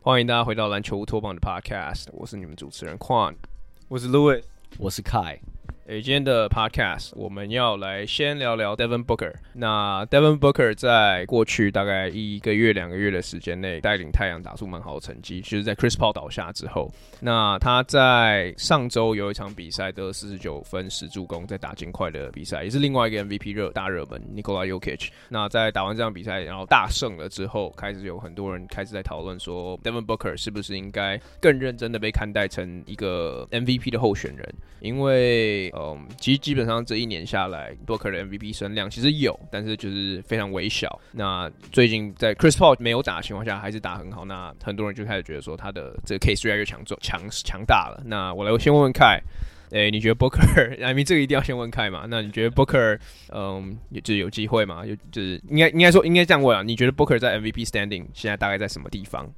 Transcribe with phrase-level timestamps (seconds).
[0.00, 3.36] 欢迎大家回到篮球乌托邦的 Podcast，我是你们主持人 Quan，
[3.88, 4.42] 我是 Louis，
[4.78, 5.38] 我是 Kai。
[5.88, 9.32] 诶，今天的 podcast 我们要来先聊聊 Devin Booker。
[9.54, 15.40] 那 Devin Booker 在过去大概一个月、两个月的时间内，带领太阳打出蛮好的成绩。
[15.40, 25.10] 就是在 Chris Paul 倒下之后，那他在上周有一场比赛得四十九分、十助攻，在打金块的比赛，也是另外一个 MVP 热大热门 Nikola y o k i c。
[25.30, 34.54] 那在打完这场比赛，然后大胜了之后，开始有很多人开始在讨论说，Devin Booker 是不是应该更认真的被看待成一个 MVP 的候选人？
[34.80, 40.98] 因为嗯，其实基本上这一年下来，Booker 的 MVP 声量其实有，但是就是非常微小。
[41.12, 44.24] 那最近在 Chris Paul 没有打的情况下，还是打很好。
[44.24, 48.02] 那很多人就开始觉得说他的这个 case 越来越强壮、强强大了。
[48.04, 49.20] 那我来先问问 Kai，
[49.70, 52.06] 诶，你觉得 Booker？I mean 这个一定要先问 Kai 嘛？
[52.08, 52.98] 那你觉得 Booker，
[53.32, 54.84] 嗯，就是有机会吗？
[54.84, 56.64] 就就是应该应该说应该这样问啊？
[56.64, 59.30] 你觉得 Booker 在 MVP standing 现在大概在什么地方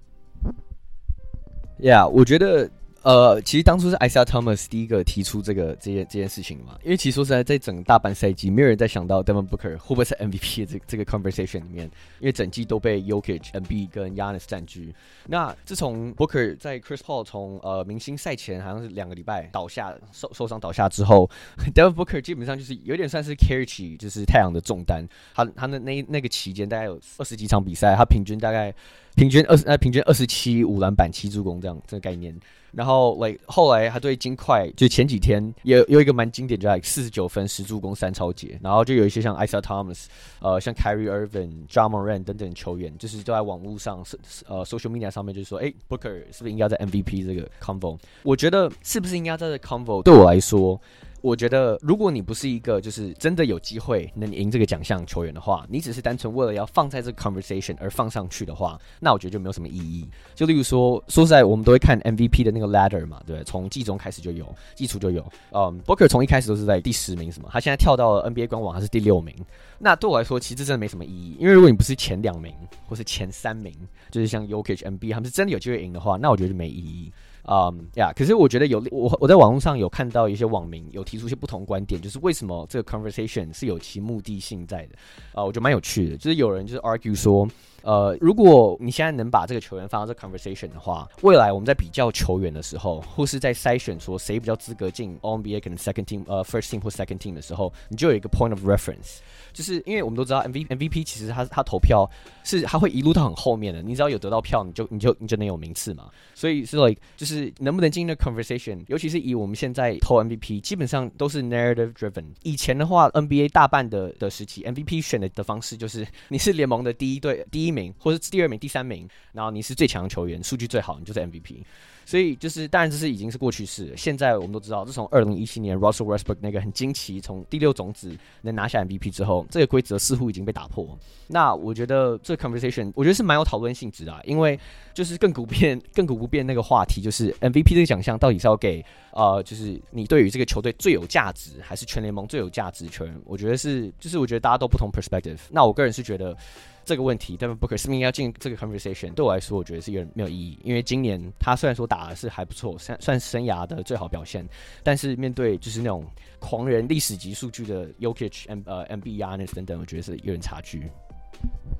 [1.79, 2.71] ？Yeah，我觉得。
[3.03, 11.87] 呃，其实当初是 Isaiah Thomas 第一个提出这个这件这件事情嘛，因为其实说实在，在整大半赛季，没有人在想到 Devin Booker 会不会在 MVP 的这这个 conversation 里面，
[12.19, 14.95] 因为整季都被 y o k i c m b 跟 Giannis 占据。
[15.27, 21.31] 那自从 Booker 在 Chris Paul 从呃明星赛前好像是两个礼拜倒下受受伤倒下之后，
[21.75, 25.03] Devin Booker 基本上就是有点算是 carry 起就是太阳的重担。
[25.35, 28.75] 他他的那那个期间大概有二十几场比赛，他平均大概。
[29.15, 32.35] 平均二十呃，平均二十七五篮板七助攻这样这个概念，
[32.73, 40.07] 然后 like 后来他对金块就前几天也有，一个蛮经典，就在四十九分十助攻三抄截，然后就有一些像 Isa Thomas，
[40.41, 44.05] 呃，像 Kyrie Irving、Ja Morant 等等球员，就是都在网络上
[44.47, 47.99] 呃 social media 上面就是说，哎，Booker 是不是应该在 MVP 这个 convo？
[48.23, 50.03] 我觉得是不是应该在这 convo？
[50.03, 50.81] 对我来说。
[51.23, 60.09] 我觉得，如果你不是一个就是真的有机会能赢这个奖项球员的话，你只是单纯为了要放在这个 conversation 而放上去的话，那我觉得就没有什么意义。
[60.35, 65.25] 就例如说，说实在，我们都会看 MVP 的那个 ladder 嘛，对，从季中开始就有，季初就有。
[65.53, 67.49] 嗯，Booker 从一开始都是在第十名，什么？
[67.53, 69.35] 他现在跳到了 NBA 官网，他是第六名。
[69.79, 72.55] 那对我来说，其实真的没什么意义，因为如果你不是前两名
[72.87, 73.75] 或是前三名，
[74.11, 77.13] 就是像 UKM B 他们是真的有机会赢的话，那我觉得就没意义。
[77.49, 84.95] 嗯呀，可是我觉得有我我在网络上有看到一些网民有提出一些不同观点，就是为什么这个 conversation 是有其目的性在的
[85.33, 85.45] 啊？
[85.45, 87.49] 我觉得蛮有趣的，就是有人就是 argue 说，
[87.83, 98.51] 呃，如果你现在能把这个球员放到这 conversation 的话，未来我们在比较球员的时候，或是在筛选说谁比较资格进 All NBA 可能 second team 呃 first team 或 second team 的时候，你就有一个 point
[98.51, 99.19] of reference。
[99.53, 102.09] 就是因为我们都知道 MVP MVP 其实他他投票
[102.45, 106.09] 是他会一路到很后面的，你只要有得到票，你就你就你就能有名次嘛。
[106.35, 112.25] 所以是 like 就是能不能进那 conversation，尤其是以我们现在投 MVP，基本上都是 narrative driven。
[112.43, 121.63] 以前的话，NBA 大半的的时期，MVP 选的的方式就是你是联盟的第一队第一名，或者是第二名、第三名，然后你是最强的球员，数据最好，你就是 MVP。
[122.07, 123.95] 所以就是，当然这是已经是过去式。
[123.97, 130.99] 现在我们都知道，自从二零一七年 Russell Westbrook 那个很惊奇，从第六种子能拿下 MVP 之后，这个规则似乎已经被打破。
[131.29, 134.59] 那我觉得这个 conversation 我觉得是蛮有讨论性质啊，因为
[134.93, 143.15] 就是亘古不变、亘古不变那个话题，就是 MVP 这个奖项到底是要给呃，就是你对于这个球队最有价值，还是全联盟最有价值球员？
[143.25, 145.39] 我觉得是，就是我觉得大家都不同 perspective。
[145.51, 146.37] 那我个人是觉得。
[146.85, 149.13] 这个问题但是不是应该要进这个 conversation？
[149.15, 150.59] 对我来说，我觉得是有点没有意义。
[150.65, 154.47] 因为今年他虽然说打的是还不错，算算生涯的最好表现，
[154.83, 156.05] 但是面对就是那种
[156.39, 160.91] 狂人历史级数据的 Jokic、M 呃 MBR 那些等等，我觉得是有点差距。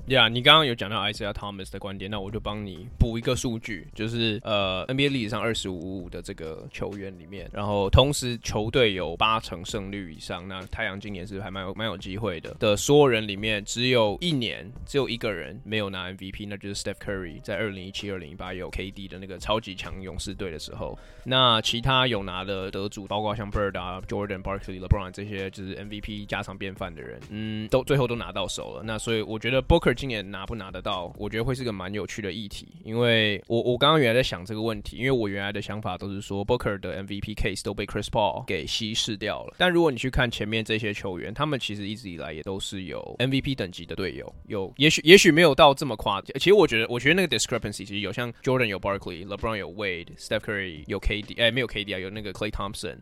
[0.07, 12.53] 呀你刚刚有讲到 Isaiah Thomas 的观点，那我就帮你补一个数据，就是呃 NBA 历史上二十五五的这个球员里面，然后同时球队有八成胜率以上，那太阳今年是还蛮有蛮有机会的。
[12.55, 20.99] 的所有人里面，只有一年只有一个人没有拿 MVP，那就是 Steph Curry，在二零一七、二零一八有 KD 的那个超级强勇士队的时候。
[21.23, 28.83] 那其他有拿的得主，包括像 Bird 啊、Jordan、Barkley、LeBron 这些，就是 MVP 家常便饭的人，嗯，都最后都拿到手了。
[28.83, 29.93] 那所以我觉觉得 Booker。
[29.93, 31.13] 今年拿不拿得到？
[31.19, 39.55] 我觉得会是个蛮有趣的议题，因为我我刚刚原来在想这个问题，因为我原来的想法都是说 Booker 的 MVP case 都被 Chris Paul 给稀释掉了。
[39.59, 46.33] 但如果你去看前面这些球员，他们其实一直以来也都是有 MVP 等级的队友，有也许也许没有到这么夸张。
[46.39, 52.97] 其实我觉得，我觉得那个 discrepancy 其实有像 Jordan 有 Barkley，LeBron 有 Wade，Steph Curry 有 KD，哎，没有 KD 啊，有那个 Clay Thompson。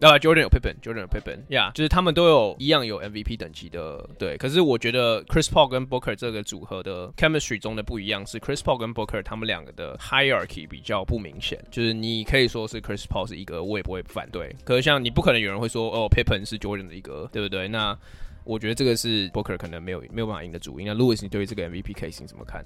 [0.00, 4.36] 啊，Jordan 有 Pippen，Jordan 有 Pippen，呀，yeah, 就是他们都有一样有 MVP 等级的，对。
[4.36, 13.04] 可是我觉得 Chris Paul 跟 Booker 这个组合的 chemistry 中的不一样是 Chris Paul 跟 Booker 他们两个的 hierarchy 比较不明显，就是你可以说是 Chris
[13.04, 14.54] Paul 是一个，我也不会反对。
[14.64, 17.66] 可是像你不可能有人会说哦，Pippen 是 Jordan 的一个，对不对？
[17.66, 17.96] 那
[18.44, 20.86] 我觉得这个是 Booker 可能没有没有办法赢的主因。
[20.86, 22.62] 那 Louis，你对于这个 MVP case 你怎么看？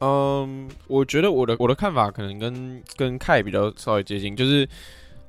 [0.00, 4.68] 嗯，我觉得我的我的看法可能跟跟 Kai 比较稍微接近，就是。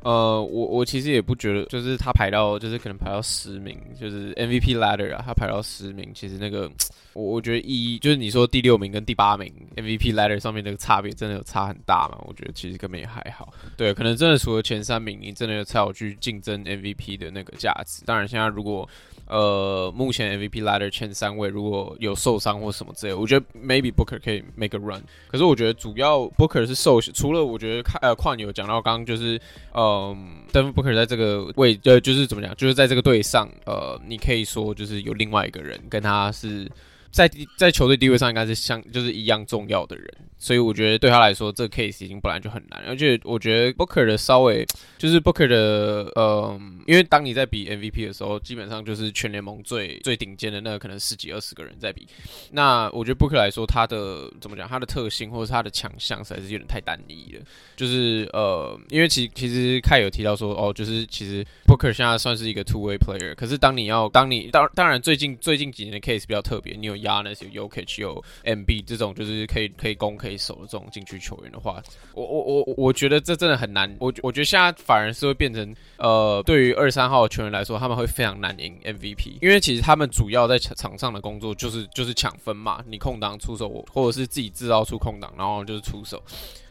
[0.01, 6.69] 呃，我我其实也不觉得，就是他排到，就是可能排到十名，就是 MVP ladder 啊，他排到十名，其实那个
[7.13, 7.65] 我我觉得意
[7.95, 12.17] 义就是你说第六名跟第八名 MVP ladder 上面那个差别真的有差很大嘛？
[12.27, 18.03] 我觉得其实根本也还好，对，可能真的除了前三名，你真的才有去竞争 MVP 的那个价值。
[18.05, 18.87] 当然，现在如果
[19.27, 25.03] 呃，目前 MVP ladder 前三位如果有受伤或什么之类，我觉得 maybe Booker 可以 make a run。
[25.27, 29.39] 可是我觉得主要 Booker 是受，除了我觉得看呃矿有讲到刚刚就是
[29.71, 36.69] 呃嗯，Devin Booker 在这个位呃就是怎么讲，就是在这个队上呃，你可以说就是有另外一个人跟他是
[37.11, 40.05] 在在球队地位上应该是相就是一样重要的人。
[40.41, 44.65] 所以我觉得对他来说，这个 case 已经本来就很难，而且我觉得 Booker 的稍微
[44.97, 46.57] 就是 Booker 的，呃，
[46.87, 52.07] 因为当你在比 MVP 的时候，基本上就是全联盟最最顶尖的那个可能十几二十个人在比。
[52.51, 57.41] 那我觉得 Booker 来说，他的怎么讲，他的特性或者是他的强项实在是有点太单一了。
[57.75, 70.39] 就是呃，因为其其实凯有提到说，哦，就是其实 Booker 现在算是一个 two way player，可是当你要当你当当然最近最近几年的 case 比较特别，你有 yanis uk 有 MB 这种就是可以可以攻可以。
[70.39, 73.93] 守的这种禁区球员的话，我我我我觉得这真的很难。
[73.99, 86.23] 我我觉得现在反而是会变成，呃，对于二三号球员来说，他们会非常难赢 MVP，因为其实他们主要在场上的工作就是就是抢分嘛，你空档出手，或者是自己制造出空档，然后就是出手。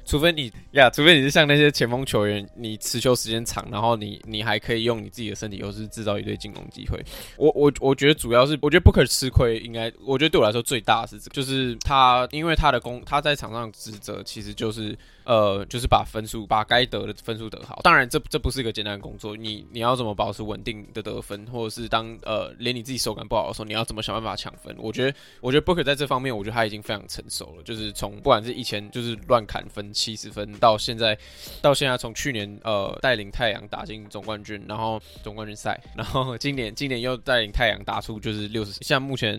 [0.08, 6.98] 除非你呀，除非你是像那些前锋球员，你持球时间长，然后你你还可以用你自己的身体优势制造一堆进攻机会。
[7.36, 14.96] 我我我觉得主要是，我觉得不可吃亏，应该我觉得对我来说最大是这个，就是他因为他的攻，他在场上职责其实就是。
[15.28, 17.80] 呃，就是把分数，把该得的分数得好。
[17.84, 19.36] 当然这，这不是一个简单的工作。
[19.36, 24.74] 你你要怎么保持稳定的得分，或者是当呃连你自己手感不好的时候，你要怎么想办法抢分？
[24.78, 27.62] 我觉得，我觉得 Booker 在这方面，我觉得他已经非常成熟了。
[27.62, 31.18] 就是从不管是以前就是乱砍分七十分，到现在
[31.60, 39.38] 到现在从去年呃带领太阳打进总冠军，然后总冠军赛，然后 今年今年又带领太阳打出就是六十，像目前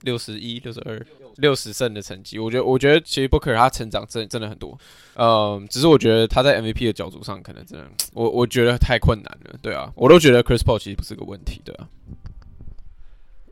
[0.00, 1.06] 六十一、六十二、
[1.36, 2.38] 六十胜的成绩。
[2.38, 4.78] 我觉得，我觉得其实 Booker 他成长真真的很多。
[5.18, 11.88] 嗯，只是我觉得他在 MVP 的角度上，可能真的，我我觉得太困难了，对啊，我都觉得 Chris Paul 其实不是个问题，对啊。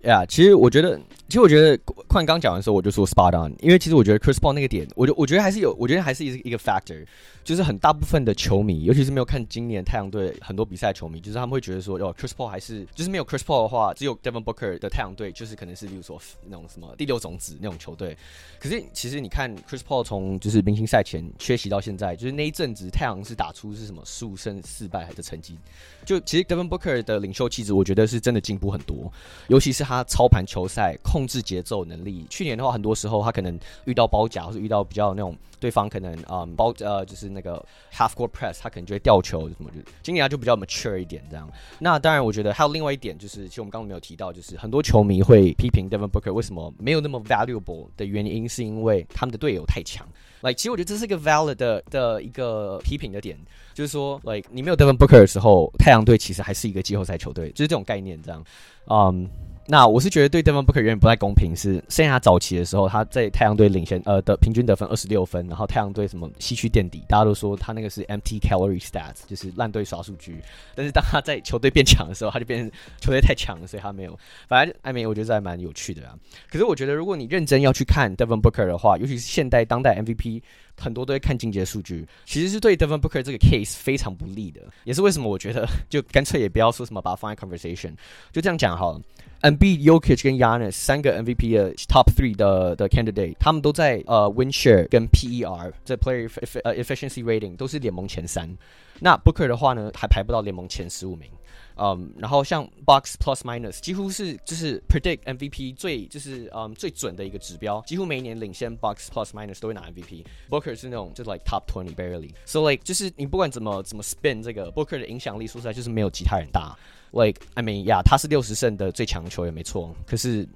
[0.02, 1.76] 呀其实我觉得，其实我觉得，
[2.06, 7.04] 快刚讲完的时候，我就说 spot on，因为其实我觉得 Chris Paul 那个点，我就我觉得还是有，我觉得还是一一个 factor，
[7.42, 18.16] 就是很大部分的球迷，尤其是没有看今年太阳队很多比赛球迷，就是他们会觉得说，哦，Chris Paul 还是，就是没有 Chris Paul 的话，只有 Devin Booker 的太阳队，就是可能是例如说那种什么第六种子那种球队。
[18.60, 25.56] 可是其实你看 Chris Paul 从就是明星赛前缺席到现在，就是那一阵子太阳是打出是什么十五胜四败的成绩，
[26.04, 29.10] 就其实 Devin Booker 的领袖气质，我觉得是真的进步很多，
[29.48, 29.84] 尤其是。
[29.84, 32.26] 他操盘球赛、控制节奏能力。
[32.28, 39.76] 去年的话，很多时候他可能遇到包夹，或者遇到比较那种对方可能嗯包呃就是那个 half court press，他可能就会掉球什么的。
[40.02, 41.48] 今年他就比较 mature 一点这样。
[41.78, 50.04] 那当然，我觉得还有另外一点就是，其实我们刚刚没有提到，就是很多球迷会批评 Devin Booker 为什么没有那么 valuable 的原因，是因为他们的队友太强。
[50.42, 53.38] Like，其实我觉得这是一个 valid 的的一个批评的点，
[53.72, 58.44] 就是说，like 你没有 Devin Booker 的时候，太阳队其实还是一个季后赛球队，就是这种概念这样，
[58.90, 59.30] 嗯。
[59.66, 70.36] 那我是觉得对 Devin Booker 有点不太公平，是剩下早期的时候，他在太阳队领先，呃的平均得分二十六分，然后太阳队什么西区垫底，大家都说他那个是 empty calorie stats，就是烂队刷数据。
[70.74, 74.18] 但是当他在球队变强的时候，他就变成球队太强了，所以他没有。
[74.48, 76.14] 反正艾米，我觉得这还蛮有趣的啊。
[76.50, 80.42] 可是我觉得如果你认真要去看 Devin Booker 的话，尤其是现代当代 MVP，
[80.76, 84.60] 很多都会看进阶数据，其实是对 Devin Booker 这个 case 非常不利的。
[84.84, 87.94] 也是为什么我觉得就干脆也不要说什么把它放在 conversation，
[88.32, 89.00] 就这样讲好了。
[89.42, 95.94] Embiid Jokic 跟 Giannis 三个 MVP 的 Top Three 的的 Candidate，他们都在呃 Win Share 跟 PER 这
[95.96, 98.56] Player Efficiency Rating 都是联盟前三。
[99.00, 101.30] 那 Booker 的话呢，还排不到联盟前十五名。
[101.76, 110.24] 嗯，然后像 Box Plus Minus 几乎是就是 Predict MVP 最就是嗯最准的一个指标，几乎每一年领先 Box Plus Minus 都会拿 MVP。
[110.48, 112.30] Booker 是那种就是 like Top Twenty barely。
[112.44, 116.76] So like 就是你不管怎么怎么 spin 这个 Booker 的影响力，说实在就是没有其他人大。
[117.10, 120.48] Like I mean，呀、yeah，他是六十胜的最强球员没错，可是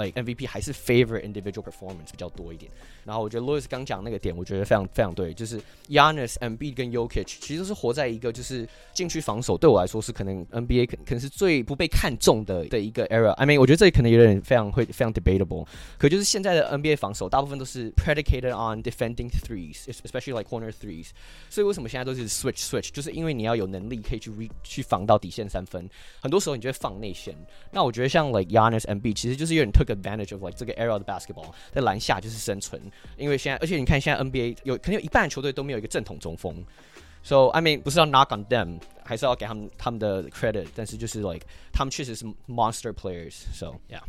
[0.00, 2.70] like MVP 还是 favor individual performance 比较多一点。
[3.04, 13.30] 然后我觉得 Louis 刚讲那个点，我觉得非常非常对，就是 Yanis、m b 跟 Yokich 其实是活在一个就是禁区防守对我来说是可能 NBA 可可能是最不被看重的的一个 era。
[13.32, 15.66] I mean 我觉得这里可能有点非常会非常 debatable。
[15.96, 21.08] 可就是现在的 NBA 防守大部分都是 predicated on defending threes，especially like corner threes。
[21.48, 22.90] 所以为什么现在都是 switch switch？
[22.90, 25.88] 就是因为你要有能力可以去 re 去防到底线三分，
[26.20, 27.34] 很多时候你就会放内线。
[27.72, 32.81] 那我觉得像 like Yanis、m b 其实就是有点特 took advantage of like 这个 era 的 basketball，在篮下就是生存。
[33.17, 36.63] 因为现在，而且你看现在 NBA 有可能有一半的球队都没有一个正统中锋，
[37.23, 44.01] so I mean 不是要 knock on them，还是要给他们他们的 credit，但是就是 like 他们确实是 monster players，so yeah。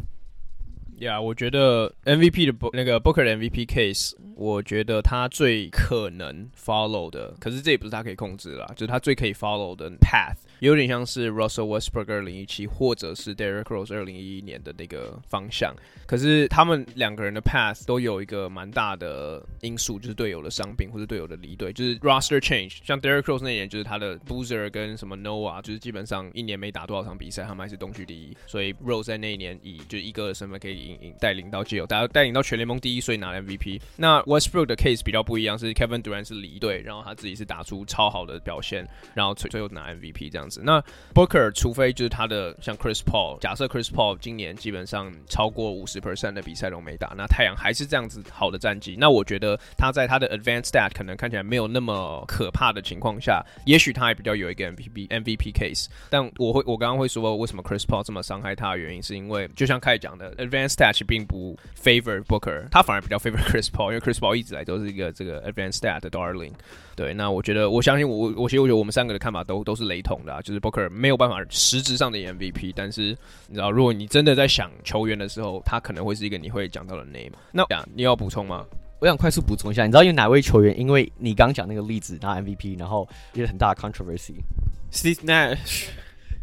[0.98, 11.79] 呀，yeah, 我觉得 MVP 的那个 Booker 的 MVP case，我觉得他最可能 follow 的，可是这也不是他可以控制啦，就是他最可以 follow 的 path， 有点像是 Russell
[11.79, 15.73] Westbrook 二零一七，或者是 Derrick Rose 二零一一年的那个方向。
[16.05, 22.79] 可是他们两个人的 path 都有一个蛮大的因素，就是队友的伤病或者队友的离队，就是 roster change。
[22.83, 30.79] 像 Derrick Rose 那年，就是他的 Boozer 跟什么 Noah，就是基本上一年没打多少场比赛，他们还是东区第一，所以 Rose 在那一年以就一个的身份可以。
[31.19, 33.81] 带领到季后赛，带领到全联盟第一，所以拿 MVP。
[33.97, 40.61] 那 Westbrook 的 case 比较不一样，是 Kevin Durant 是离队，然后他自己是打出超好的表现，然后最最后拿 MVP 这样子。
[40.63, 40.81] 那
[41.13, 55.87] Booker 除非就是他的像 Chris Paul，假设 Chris Paul 今年基本上超过五十 percent 的比赛都没打，那太阳还是这样子好的战绩，那我觉得他在他的 advanced stat 可能看起来没有那么可怕的情况下，也许他还比较有一个 MVP MVP case。
[56.09, 65.77] 但我会我刚刚会说为什么 Chris Paul 这么伤害他的原因，是因为就像凯讲的 advanced stat 并不 favor Booker，他反而比较 favor Chris Paul，因为 Chris Paul 一直来都是一个这个 advanced
[65.77, 66.53] stat 的 darling。
[66.99, 77.31] 对，那我觉得，我相信我，我其实我觉得我们三个的看法都都是雷同的啊，就是 Booker 没有办法实质上的 MVP，但是你知道，如果你真的在想球员的时候，他可能会是一个你会讲到的 name。
[77.53, 77.63] 那
[77.95, 78.65] 你要补充吗？
[78.99, 85.85] 我想快速补充一下，你知道有哪位球员因为你刚讲那个例子拿 MVP，然后有很大的 controversy？Steve Nash。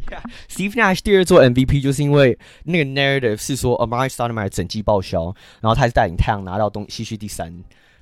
[0.49, 5.25] Steve Nash 第二座 MVP 就是因为那个 narrative 是说 Amar'e Stoudemire 整季报销，
[5.61, 7.53] 然后他是带领太阳拿到东西区第三，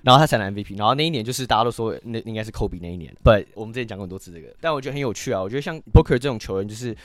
[0.06, 6.96] 然后他才拿 MVP，然后那一年就是大家都说那应该是 Kobe 那一年，But 我们之前讲过很多次这个，但我觉得很有趣啊，我觉得像 Booker 这种球员就是。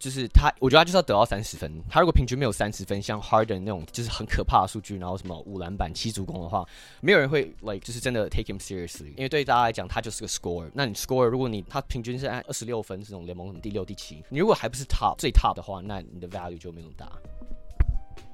[0.00, 1.70] 就是他，我觉得他就是要得到三十分。
[1.86, 6.66] 他如果平均没有三十分，像 Harden 那种就是很可怕的数据，然后什么五篮板、七助攻的话，
[7.02, 9.08] 没有人会 like 就是真的 take him seriously。
[9.08, 10.70] 因为对大家来讲，他就是个 score。
[10.72, 17.12] 那你 score，如果你他平均是按二十六分这种联盟第六、第七，你如果还不是 top 最 top 的话，那你的 value 就没有那么大。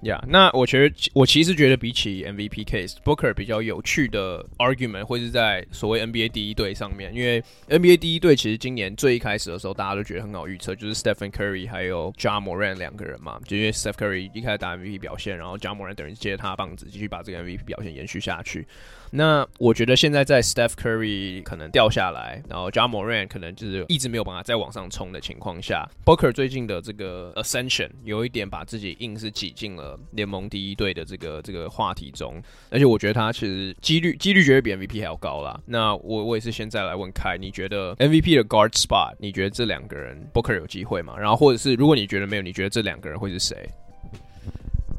[0.02, 12.28] 呀，yeah, 那我觉得，我其实觉得比起 MVP case，Booker 比较有趣的 argument 会是在所谓 NBA 第一队上面，因为 NBA 第一队其实今年最一开始的时候，大家都觉得很好预测，就是 Stephen Curry 还有 j
[12.28, 15.82] a m o r a n 两个人嘛，就因为 Stephen Curry 一开始打 MVP 表现，然后 j a m
[15.82, 18.66] o r a n 等于接他棒子，继续把这个 MVP 表现延续下去。
[19.10, 34.98] 那我觉得现在在 Steph Curry 可能掉下来，然后 j a m o r a n 可能就是一直没有办法再往上冲的情况下，Booker 最近的这个 Ascension 有一点把自己硬是挤进了联盟第一队的这个这个话题中，而且我觉得他其实几率几率绝对比 MVP
[35.00, 35.60] 还要高啦。
[35.66, 41.14] 那我我也是现在来问凯，你觉得 MVP 的 Guard Spot，你觉得这两个人 Booker 有机会吗？
[41.18, 43.68] 然后或者是如果你觉得没有，你觉得这两个人会是谁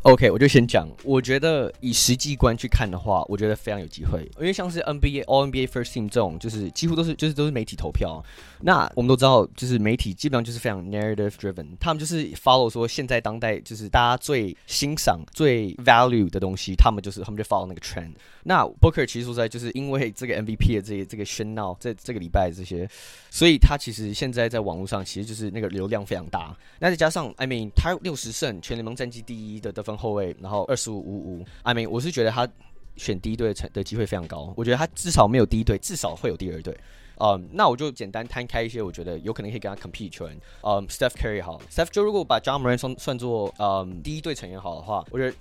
[0.08, 0.88] ？OK，我就先讲。
[1.04, 4.22] 我觉得以实际观去看的话，我觉得非常有机会。
[4.40, 8.24] 因为像是 NBA All NBA First Team 这种，就是几乎都是就是都是媒体投票。
[8.62, 18.14] 那我们都知道，就是媒体基本上就是非常 narrative driven，他们就是 follow 说现在当代就是大家最欣赏、最 value 的东西，他们就是他们就 follow 那个 trend。
[18.44, 22.90] 那 Booker 其实说实在，就是因为这个 MVP 的这些这个喧闹，这这个礼拜这些，
[23.30, 26.56] 所以他其实现在在网络上其实就是那个流量非常大。
[26.80, 32.48] 那再加上 I mean 他六十胜，全联盟战绩第一的得分后卫，然后二十五五五，I mean 我是觉得他
[32.96, 34.54] 选第一队的成的机会非常高。
[34.56, 36.76] 我觉得他至少没有第一队，至少会有第二队。
[37.20, 40.38] 嗯，那我就简单摊开一些，我觉得有可能可以跟他 compete 球员。
[40.62, 45.36] 嗯，Steph Curry 好，Steph 就如果把 Ja Morant 算算作嗯第一队成员好的话，我觉得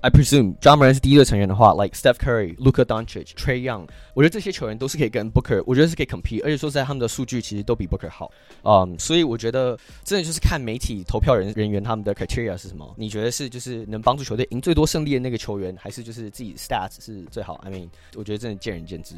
[0.00, 8.30] I presume Ja Morant 是第一队成员的话，like Steph Curry、Luka Doncic、Trae Young，我觉得这些球员都是可以跟 Booker，我觉得是可以 compete，而且说在他们的数据其实都比 Booker 好。
[8.64, 12.94] 嗯，所以我觉得真的就是看媒体投票人人员他们的 criteria 是什么？
[12.98, 19.14] 你觉得是就是能帮助球队赢最多胜利的那个球员，还是就是自己 stats 是最好？I mean，我觉得真的见仁见智。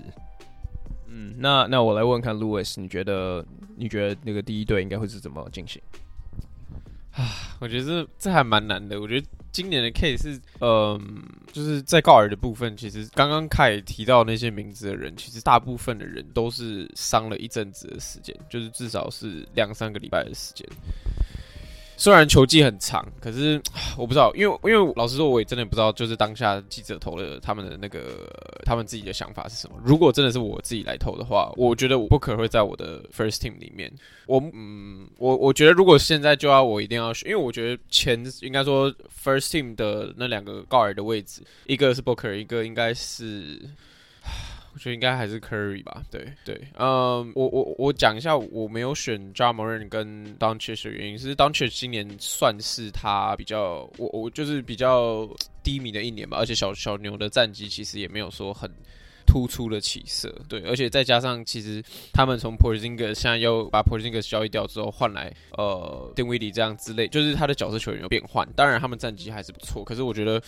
[1.19, 3.43] 嗯，那那我来问看，Louis，你觉得
[3.77, 5.81] 你觉得那个第一队应该会是怎么进行？
[7.13, 7.25] 啊，
[7.59, 9.01] 我觉得这这还蛮难的。
[9.01, 11.01] 我觉得今年的 case 是，嗯，
[11.51, 20.69] 就是在告尔的部分，其实刚刚凯提到那些名字的人，其实大部分的人都是伤了一阵子的时间，就是至少是两三个礼拜的时间。
[21.97, 23.61] 虽然球技很长，可是
[23.97, 28.29] 我不知道，因为因为老实说，我也真的不知道，就是当下记者投了他们的那个
[28.65, 29.77] 他们自己的想法是什么。
[29.85, 33.93] 如果真的是我自己来投的话，我觉得我 Booker 会在我的 First Team 里面。
[34.27, 38.93] 我嗯，我我觉得如果现在就要我一定要选，因为我觉得前应该说
[39.25, 43.61] First Team 的那两个 Guard 的位置，一个是 Booker，一个应该是。
[44.77, 55.27] 我觉得应该还是 Curry 吧，对对，嗯，我我我讲一下，我没有选 Ja Morant 跟 Doncic 的原因是 Doncic 今年算是他比较，我我就是比较
[55.63, 58.71] 低迷的一年吧，而且小小牛的战绩其实也没有说很
[59.27, 70.43] 突出的起色，对，而且再加上其实他们从 Porzingis 现在又把 Porzingis 交易掉之后换来呃 Dinwiddie 这样之类，就是他的角色球员有变换，当然他们战绩还是不错，可是我觉得。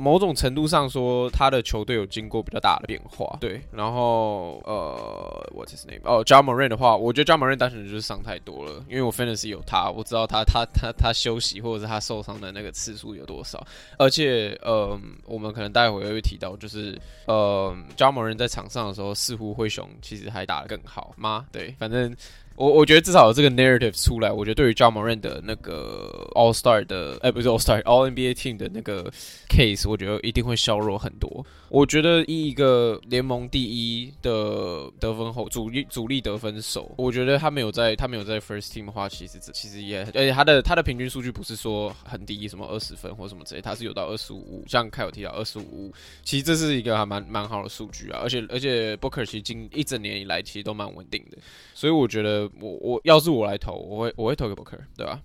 [0.00, 3.60] 某种程度上说，他的球队有经过比较大的变化，对。
[3.70, 6.00] 然后，呃，What's his name？
[6.04, 13.64] 哦，Ja Morant 的话，我觉得 Ja Morant 单纯就是伤太多了，因为我 Fantasy 有他，我知道他他他他休息或者是他受伤的那个次数有多少。
[13.98, 21.46] 而且，呃，我们可能待会儿会提到，就是呃 Morant 在场上的时候，似乎灰熊其实还打得更好吗？
[21.52, 22.14] 对，反正。
[22.56, 29.10] 我我觉得至少有这个 narrative 出来，我觉得对于 Jamal 郎的那个 All Star 的，哎、不是 All Star All NBA Team 的那个
[29.48, 31.44] case，我觉得一定会削弱很多。
[31.68, 45.92] 我觉得以一个联盟第一的得分后主力主力得分手，我觉得他没有在他没有在 First Team 的话，其实其实也，而且他的他的平均数据不是说很低，什么二十分或什么之类，他是有到二十五，像凯有提到二十五，
[46.22, 48.20] 其实这是一个还蛮蛮好的数据啊。
[48.22, 51.38] 而且而且 Booker 其实近一整年以来其实都蛮稳定的，
[51.74, 52.43] 所以我觉得。
[52.60, 55.20] 我我要是我来投，我会我会投给 Booker，对吧？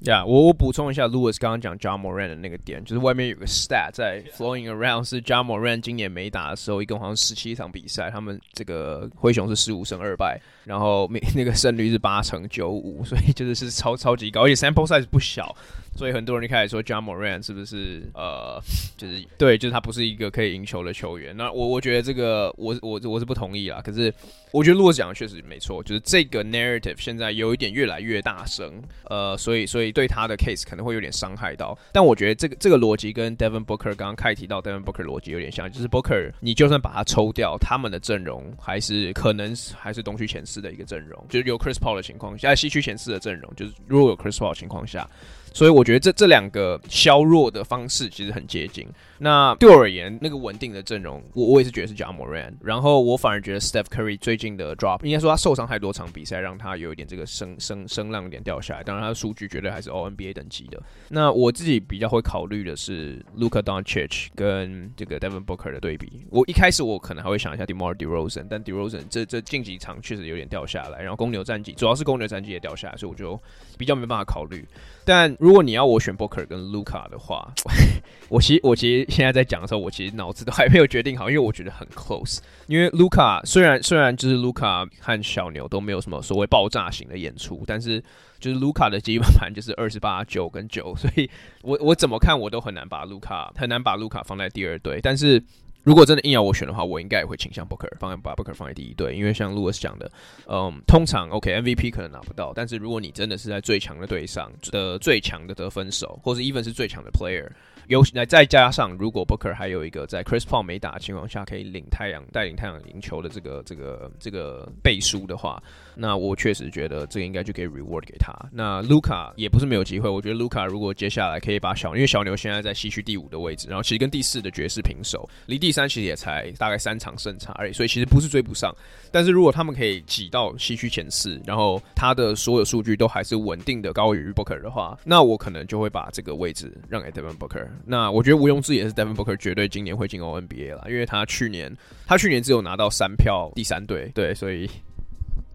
[0.00, 15.56] 呀、我我补充一下，Lewis 刚刚讲 John Moran 的那个点，就是外面有个 stat 在 flowing around，是 John Moran 今年没打的时候，一共好像十七场比赛，他们这个灰熊是十五胜二败，然后那个胜率是八成九五，所以就是是超超级高，而且 sample size 不小。
[15.96, 18.60] 所以很多人就开始说 Ja Morant 是不是呃，
[18.96, 21.36] 就是对，就是他不是一个可以赢球的球员。
[21.36, 23.80] 那我我觉得这个我我我是不同意啦。
[23.82, 24.12] 可是
[24.52, 31.76] 我觉得如果讲的确实没错，就是这个 narrative 现在有一点越来越大声，呃，所以所以对他的 case 可能会有点伤害到。
[31.92, 45.08] 但我觉得这个这个逻辑跟 Devin Booker 刚刚开提到 Devin Booker 逻辑有点像，就是 Booker 你就算把他抽掉，他们的阵容还是可能还是东区前四的一个阵容，就是有 Chris Paul 的情况下，在西区前四的阵容，就是如果有 Chris Paul 的情况下。
[45.56, 48.86] 所以我觉得这这两个削弱的方式其实很接近。
[49.18, 52.54] 那对我而言，那个稳定的阵容，我我也是觉得是 j a m o r a n。
[52.60, 58.82] 然后我反而觉得 Steph Curry 最近的 drop，应该说他受伤太多场比赛，让他有一点这个声声声浪有点掉下来。
[58.82, 60.78] 当然他的数据绝对还是 O N B A 等级的。
[61.08, 66.26] 那我自己比较会考虑的是 Luka Doncic 跟这个 Devin Booker 的对比。
[66.28, 71.00] 我一开始我可能还会想一下 DeMar DeRozan，但 DeRozan 这这近几场确实有点掉下来。
[71.00, 73.40] 然后公牛战绩主要是公牛战绩也掉下来，所以我就
[73.78, 74.62] 比较没办法考虑。
[75.06, 77.50] 但如果你要我选 Booker 跟 Luca 的话，
[78.28, 82.40] 我其实我其实现在在讲的时候，我其实脑子都还没有决定好，因为我觉得很 close。
[82.66, 88.02] 因为 Luca 虽然虽然就是 Luca 和小牛都没有什么所谓爆炸型的演出，但是
[88.40, 91.30] 就是 Luca 的基本盘就是二十八九跟九，所以
[91.62, 95.40] 我我怎么看我都很难把 Luca 很难把 Luca 放在第二队，但是。
[95.86, 100.10] 如果真的硬要我选的话，我应该也会倾向 Booker，放在把 Booker 放在第一队，因为像 Lewis 讲的，
[100.48, 107.48] 嗯，通常 OK MVP 可能拿不到，但是如果你真的是在最强的队上的最强的得分手，或是 even 是最强的 player。
[107.86, 115.62] 有来再加上，如果 Booker 还有一个在 Chris Paul 没打的情况下可以领太阳带领太阳赢球的这个这个这个背书的话，
[115.96, 118.32] 那我确实觉得这个应该就可以 reward 给他。
[118.52, 128.74] 那 Luca 也不是没有机会，我觉得 Luca 如果接下来可以把小，因为小牛现在在西区第五的位置，然后其实跟第四的爵士平手，离第三其实也才大概三场胜差而已，所以其实不是追不上。
[129.10, 137.66] 但是如果他们可以挤到西区前四，然后他的所有数据都还是稳定的高于 Booker 的话，那我可能就会把这个位置让给 Devin Booker。
[137.84, 141.74] 那我觉得毋庸置疑的是，Devin Booker 绝对今年会进 O N B A 了，因为他去年
[142.06, 144.68] 他去年只有拿到三票第三队，对，所以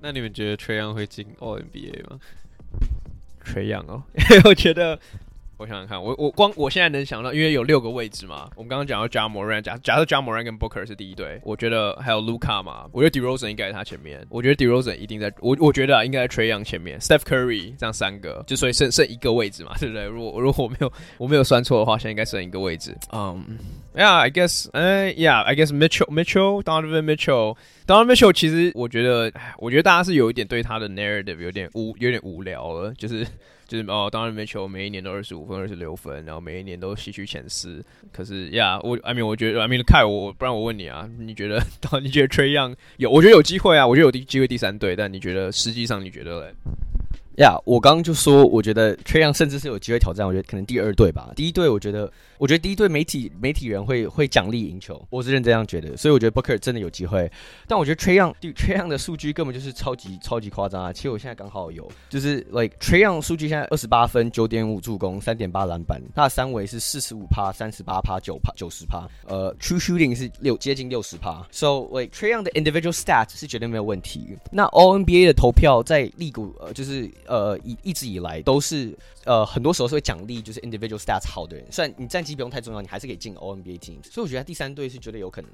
[0.01, 2.19] 那你们觉得垂杨会进 All NBA 吗
[3.43, 4.03] 垂杨哦，
[4.45, 4.99] 我觉得。
[5.61, 8.49] 我想想看，我我光我现在能想到，因为有六个位置嘛。
[8.55, 14.25] 我们刚刚讲到 Ja Morant，假假设 Ja Morant 跟 Booker 是第一队，我觉得还有 Luka 嘛，我觉得 DeRozan 应该在他前面。
[14.31, 20.05] 我觉得 DeRozan 一定在我我觉得啊，应该在 Trae Young 前面，Steph Curry 这样三个，就所以剩剩一个位置嘛，对不对？
[20.05, 22.97] 如果如果我没有我没有算错的话，现在应该剩一个位置。
[23.11, 23.45] 嗯、
[23.93, 33.27] um,，Yeah，I guess，哎，Yeah，I guess Mitchell Mitchell，Donovan Mitchell，Donovan Mitchell，其实我觉得，我觉得大家是有一点对他的 narrative 有点无有点无聊了，就是。
[33.71, 37.81] 就是哦，当然没球，每一年都二十五分、二十六分，然后每一年都吸取前四。
[38.11, 41.63] 可是呀我，I mean，我觉得，I mean，看我，不然我问你啊，你觉得，
[42.03, 43.09] 你觉得 Trae Young 有？
[43.09, 46.53] 我觉得有机会啊，我觉得有机会第三队，但你觉得实际上你觉得嘞？
[47.37, 50.27] 呀我刚刚就说，我觉得 Treyon 甚至是有机会挑战。
[50.27, 55.95] 我觉得可能第二队吧，第一队我觉得，我觉得第一队媒体媒体人会会奖励赢球，我是认真这样觉得。
[55.95, 57.31] 所以我觉得 Booker 真的有机会。
[57.67, 60.93] 但我觉得 Treyon，Treyon 的数据根本就是超级超级夸张啊！
[60.93, 71.45] 其实我现在刚好有，就是 like Treyon 数据现在二十八分、九点五助攻、三点八篮板，他的三围是四十五趴、三十八趴、九趴、九十趴，呃，True Shooting 是六接近六十趴。
[71.51, 74.37] So like Trae Young 的 individual stats 是绝对没有问题。
[74.51, 84.03] 那 All NBA 的投票在利股呃就是呃一一直以来都是呃很多时候是会奖励就是 individual stats 好的人，虽然你战绩不用太重要，你还是可以进 O N B A team。
[84.03, 85.49] 所以我觉得第三队是绝对有可能。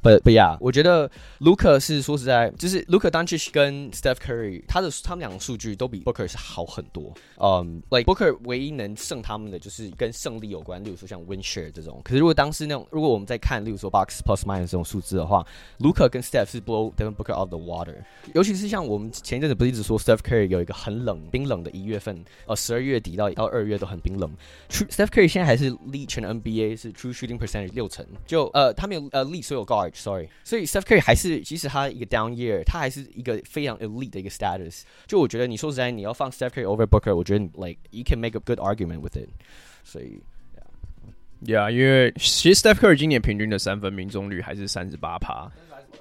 [0.00, 7.12] But but yeah，我觉得 Luka 是说实在，就是 Luka Doncic 跟 Steph Curry，他的他们两个数据都比 Booker 是好很多。
[7.38, 12.00] 嗯、um,，like Booker 唯一能胜他们的就是跟胜利有关，例如说像 win share 这种。
[12.04, 15.44] 可是如果当时那种，如果我们在看，例如说 box plus minus 这种数字的话
[15.80, 17.96] ，Luka 跟 Steph 是 blow Devin Booker out of the water。
[18.34, 24.30] 尤其是像我们前一阵子不是一直说 Steph Curry 有一个很冷、冰冷的一月份，呃，十二月底到到二月都很冰冷。
[24.70, 29.87] True, Steph Curry 现在还是 lead 全 NBA 是 true shooting percentage 六成，就呃他没有呃 lead 所有 guard。
[29.93, 34.83] Sorry，所以 Steph Curry 还是，即使他一个 down year，他还是一个非常 elite 的一个 status。
[35.07, 39.29] 就我觉得，你说实在，你要放 Steph Curry over Booker，我觉得 like you can make a good argument with it。
[39.83, 40.21] 所以，
[41.45, 45.51] yeah，因为其实 Steph Curry 今年平均的三分命中率还是三十八趴。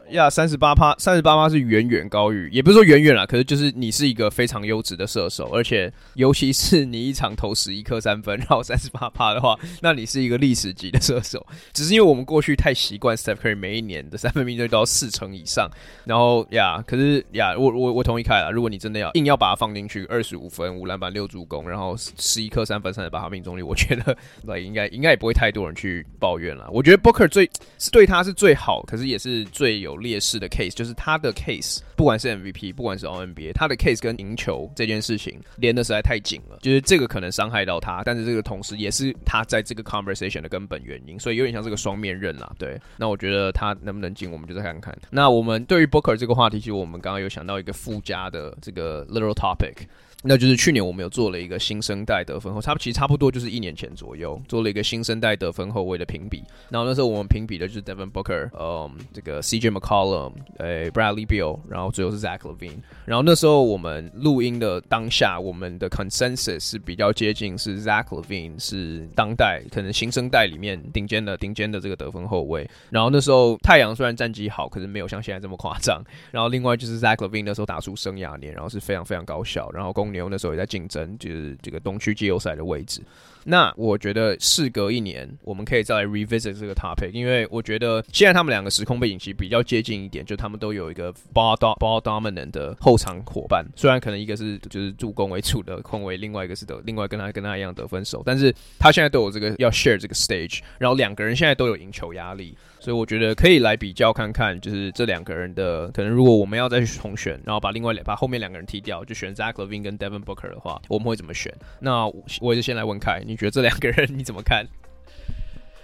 [0.10, 11.46] 呀，三十八趴，三十八趴是远远高于，也不是说远远啦，可是就是你是一个非常优质的射手，而且尤其是你一场投十一颗三分，然后三十八趴的话，那你是一个历史级的射手。
[11.74, 15.70] 只是因为我们过去太习惯 Steph Curry 每一年的三分命中率都要四成以上，
[16.06, 26.66] 然后呀，可是呀，我我我同意凯了，如果你真的要硬要把它放进去，二十五分、五篮板、六助攻，然后十一颗三分、三十八趴命中率，我觉得那应该应该也不会太多人去抱怨了。
[26.72, 42.52] 我觉得 Booker 最是对他是最好，可是也是最有劣势的 case 就是他的 case，不管是 MVP，不管是 O NBA，他的 case 跟赢球这件事情连得实在太紧了，就是这个可能伤害到他，但是这个同时也是他在这个 conversation 的根本原因，所以有点像这个双面刃啦。
[42.58, 44.98] 对，那我觉得他能不能进，我们就再看看。
[45.10, 49.88] 那我们对于 Booker 这个话题，其实我们刚刚有想到一个附加的这个 little topic。
[50.28, 56.44] 那就是去年我们有做了一个新生代得分后，差不其实差不多就是一年前左右做了一个新生代得分后卫的评比。
[56.70, 62.80] 然后那时候我们评比的就是 Devin Booker，嗯，这个 CJ McCollum，诶，Bradley Beal，然后最后是 Zach Levine。
[63.06, 72.70] 然后那时候我们录音的当下，我们的 consensus 是比较接近是 Zach Levine 是当代可能新生代里面顶尖的顶尖的这个得分后卫。
[72.90, 76.04] 然后那时候太阳虽然战绩好，可是没有像现在这么夸张。
[76.32, 83.02] 然后另外就是 Zach Levine 那时候打出生涯年，然后是非常非常高效，然后公那时候也在竞争，就是这个东区季后赛的位置。
[83.50, 102.54] 那我觉得事隔一年，我们可以再来 revisit 这个 topic，因为我觉得现在他们两个时空背景其实比较接近一点，就他们都有一个 ball ball dominant 的后场伙伴，虽然可能一个是就是助攻为主的控卫，另外一个是得另外跟他跟他一样得分手，但是他现在都有这个要 share 这个 stage，然后两个人现在都有赢球压力。
[102.88, 106.10] 所以我觉得可以来比较看看，就是这两个人的可能。
[106.10, 111.54] 如果我们要再去重选，然后把另外两把后面两个人踢掉，就选 Zach Levine 跟 Devin Booker 的话，我们会怎么选？
[111.82, 112.08] 那
[112.40, 114.66] 我也是先来问凯，你觉得这两个人 你怎么看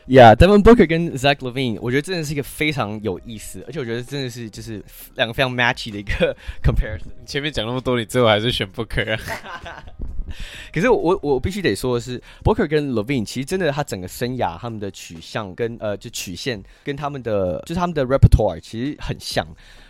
[0.07, 4.81] ？Yeah，Devin Booker 跟 Zach Levine，我觉得真的是一个非常有意思，而且我觉得真的是就是
[5.15, 7.11] 两个非常 matchy 的一个 comparison。
[7.25, 9.19] 前面讲那么多，你最后还是选 Booker 啊？
[10.73, 19.45] 可是我我必须得说的是，Booker 跟 LaVine 其实真的他整个生涯他们的取向跟呃就曲线跟他们的就是他们的 repertoire 其实很像。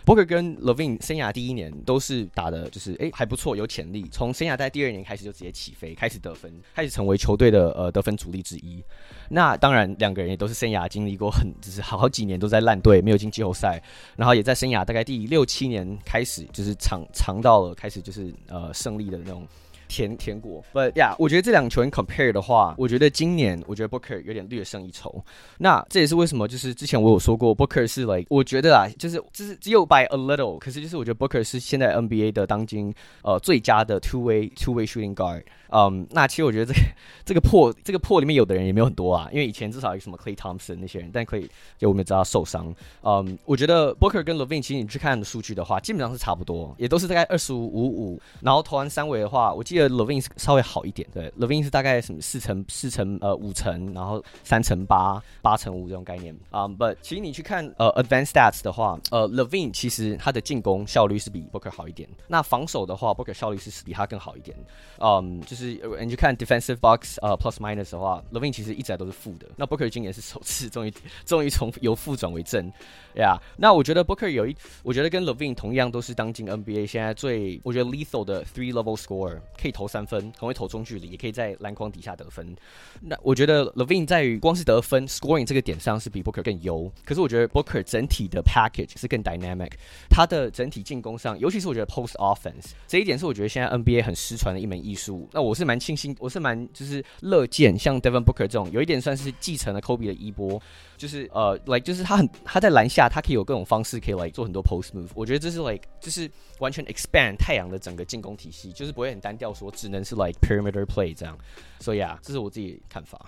[0.06, 4.06] Booker 跟 LaVine 生涯第一年都是打的就是哎、还不错，有潜力。
[4.12, 8.84] 从生涯在第二年开始就直接起飞，开始得分，开始成为球队的呃得分主力之一。
[9.30, 13.82] 那当然两个人也都是生涯经历过很就是好几年都在烂队，没有进季后赛，
[14.14, 19.46] 然后也在生涯大概第六七年开始就是尝尝到了开始就是呃胜利的那种。
[19.94, 25.24] 甜甜果，But yeah，我觉得这两球员 compare 的话，我觉得今年我觉得 Booker 有点略胜一筹。
[25.58, 35.44] 那这也是为什么，就是之前我有说过，Booker 是 like，我觉得啊，就是就是只有 by a little，可是就是我觉得 Booker 是现在 NBA 的当今呃最佳的 two way two way shooting guard。
[35.74, 36.80] 嗯，那其实我觉得这个
[37.24, 42.74] 这个破这个破里面有的人也没有很多啊，因为以前至少有什么 Clay Thompson 那些人，但 Klay 就我们也知道受伤。
[43.02, 48.20] 嗯，我觉得 Booker 跟 Levine，其实你去看的数据的话，基本上是差不多，也都是大概二十五五五。
[48.40, 49.84] 然后投完三围的话，我记得。
[49.94, 56.66] Levine 稍微好一点，对 Levine 是大概什么四成四成呃五成，然后三成八八成五这种概念啊。
[56.66, 64.56] But 其实你去看呃 Advanced Stats 的话，呃 Levine 其实他的进攻效率是比 Booker 好一点，那防守的话 Booker 效率是比他更好一点。
[64.98, 65.63] 嗯，就是
[66.00, 69.46] 你去看 Defensive Box 呃 Plus Minus 的话，Levin 其实一直都是负的。
[69.56, 70.92] 那 Booker 今年是首次终于
[71.24, 72.72] 终于从由负转为正，
[73.14, 73.38] yeah。
[73.56, 82.54] 那我觉得 Booker 有一，我觉得跟 Levine 同样都是当今 NBA 现在最我觉得 lethal 的 three level scorer，可以投三分，很会投中距离，也可以在篮筐底下得分。
[83.00, 86.90] 那我觉得 Levine 在于光是得分 scoring 这个点上是比 Booker 更优。
[87.04, 89.72] 可是我觉得 Booker 整体的 package 是更 dynamic，
[90.08, 95.28] 他的整体进攻上，尤其是我觉得 post offense 这一点是我觉得现在 NBA 很失传的一门艺术。
[95.32, 100.60] 那我是蛮庆幸，我是蛮就是乐见像 Devin Booker 这种有一点算是继承了 Kobe 的衣钵。
[100.96, 105.08] 就是呃，like 就是他很他在篮下，他可以有各种方式可以来、like, 做很多 post move。
[105.14, 111.36] 我觉得这是 like 就是完全 expand 太阳的整个进攻体系，就是不会很单调，说只能是 like perimeter play 这样。
[111.80, 113.20] 所以啊，这是我自己的看法。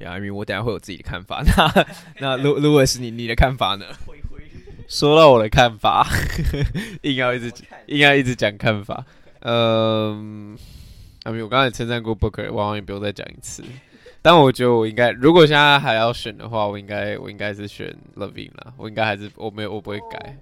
[0.00, 1.42] Yeah, I mean 我等下会有自己的看法。
[1.44, 1.86] 那
[2.20, 3.86] 那如如果是你你的看法呢？
[4.88, 6.08] 说到我的看法，
[7.02, 7.52] 硬要一直
[7.88, 9.04] 硬要一直讲看法。
[9.40, 10.56] 嗯
[11.24, 13.62] ，I mean 我刚才称赞过 Booker，往往也不用再讲一次。
[14.28, 18.74] 但我觉得我应该，如果现在还要选的话，我应该我应该是选 LaVine 啦。
[18.76, 20.36] 我应该还是我没有我不会改。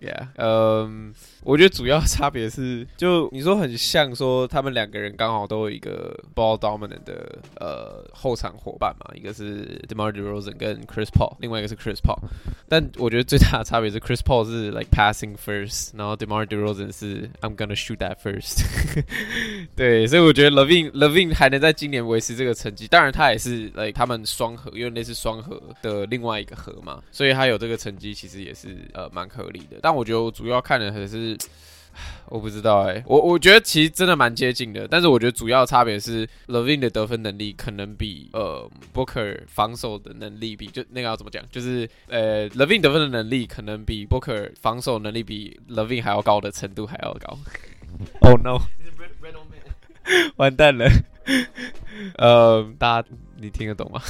[0.00, 12.18] Yeah，嗯，我觉得主要差别是，就你说很像说他们两个人刚好都有一个 ball dominant 的呃后场伙伴嘛，一个是 DeMar DeRozan 跟 Chris Paul，另外一个是 Chris Paul。
[12.68, 18.64] 但我觉得最大的差别是 Chris Paul 是 like passing first，然后 DeMar DeRozan 是 I'm gonna shoot that first。
[19.76, 29.78] 对，所以我觉得 Levine Levine 还能在今年维持这个成绩，当然他也是 like 他们双核，因为那是双核的另外一个核嘛，所以他有这个成绩其实也是呃蛮合理的。
[29.82, 31.36] 但我觉得我主要看的还是，
[32.26, 47.38] 我不知道哎、欸，我我觉得其实真的蛮接近的，但是我觉得主要差别是 Levine 的得分能力可能比呃 Booker 防守的能力比就那个要怎么讲，就是呃 Levine 得分的能力可能比 Booker 防守能力比 Levine 还要高的程度还要高。
[48.20, 48.58] Oh no！
[50.36, 50.90] 完蛋了。
[52.18, 54.00] 呃，大家你听得懂吗？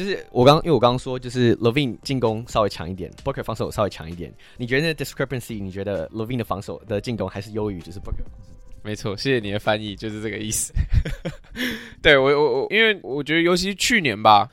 [0.00, 4.32] 就是我刚，因为我刚刚说，就是 Levine 进攻稍微强一点，Booker 防守稍微强一点。
[4.56, 5.62] 你觉得那 discrepancy？
[5.62, 8.24] 你觉得 Levine 的防守的进攻还是优于就是 Booker？
[8.82, 10.72] 没错，谢谢你的翻译，就是这个意思。
[12.00, 14.48] 对我我我，因为我觉得尤其是去年吧，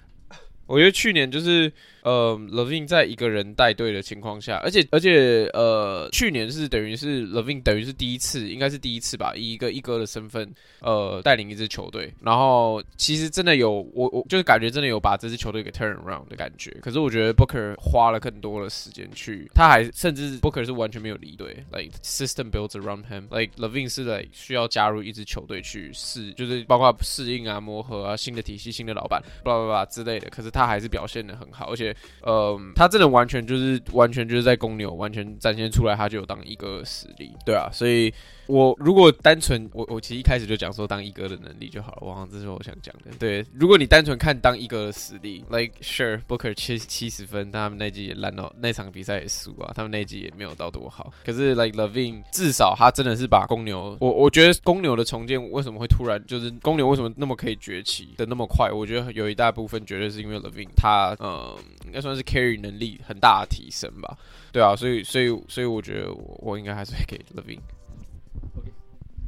[0.65, 1.71] 我觉得去年就是。
[2.07, 12.13] 呃，Levin 在一个人带队的情况下，而且而且呃，去年是等于是 Levin 等于是第一次，应该是第一次吧，以一个一哥的身份，呃，带领一支球队。
[12.21, 16.71] 然后其实真的有我我就是感觉真的有把这支球队给 turn around 的感觉。
[16.81, 30.29] 可是我觉得 Booker 花了更多的时间去，他还甚至 Booker 是完全没有离队，like system built around him，like Levin 是 like 需要加入一支球队去适，就是包括适应啊、磨合啊、新的体系、新的老板，巴拉巴拉之类的。
[30.29, 31.93] 可是他还是表现的很好，而且。
[32.25, 38.13] 嗯，他真的完全就是完全就是在公牛完全展现出来，他就有当一个实力，对啊，所以
[38.47, 43.11] 我如果单纯我我其实一开始就讲说当一哥的能力就好了，我好像这是我想讲的。
[43.19, 51.13] 对，如果你单纯看当一哥的实力，like sure Booker 七七十分，但他们那季也烂到那场比赛也输啊，他们那季也没有到多好。
[51.25, 58.71] 可是 like LaVine 至少他真的是把公牛，我我觉得公牛的重建为什么会突然就是公牛为什么那么可以崛起的那么快？
[58.71, 61.55] 我觉得有一大部分绝对是因为 LaVine 他嗯
[61.85, 64.17] 应该算是 carry 能力很大的提升吧。
[64.51, 67.59] 对啊，所以所以所以我觉得我，我应该还是会给 LaVine。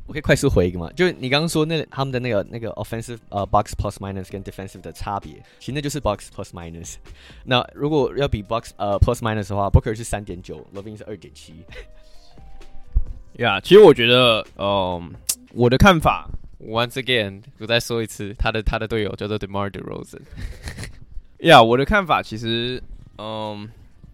[0.10, 0.92] 我可以快速回一个吗？
[0.96, 6.96] 就是你刚刚说那他们的那个那个 offensive 呃、box plus minus 跟 defensive 的差别，其实那就是 box plus minus。
[7.44, 11.64] 那如果要比 box 呃、plus minus 的话，Booker 是三点九，Loving 是二点七。
[13.34, 15.14] 呀，其实我觉得，嗯、
[15.54, 16.28] 我的看法
[16.60, 20.22] ，once again，我再说一次，他的他的队友叫做 DeMar DeRozan。
[21.42, 22.82] 呀，我的看法其实，
[23.20, 23.70] 嗯、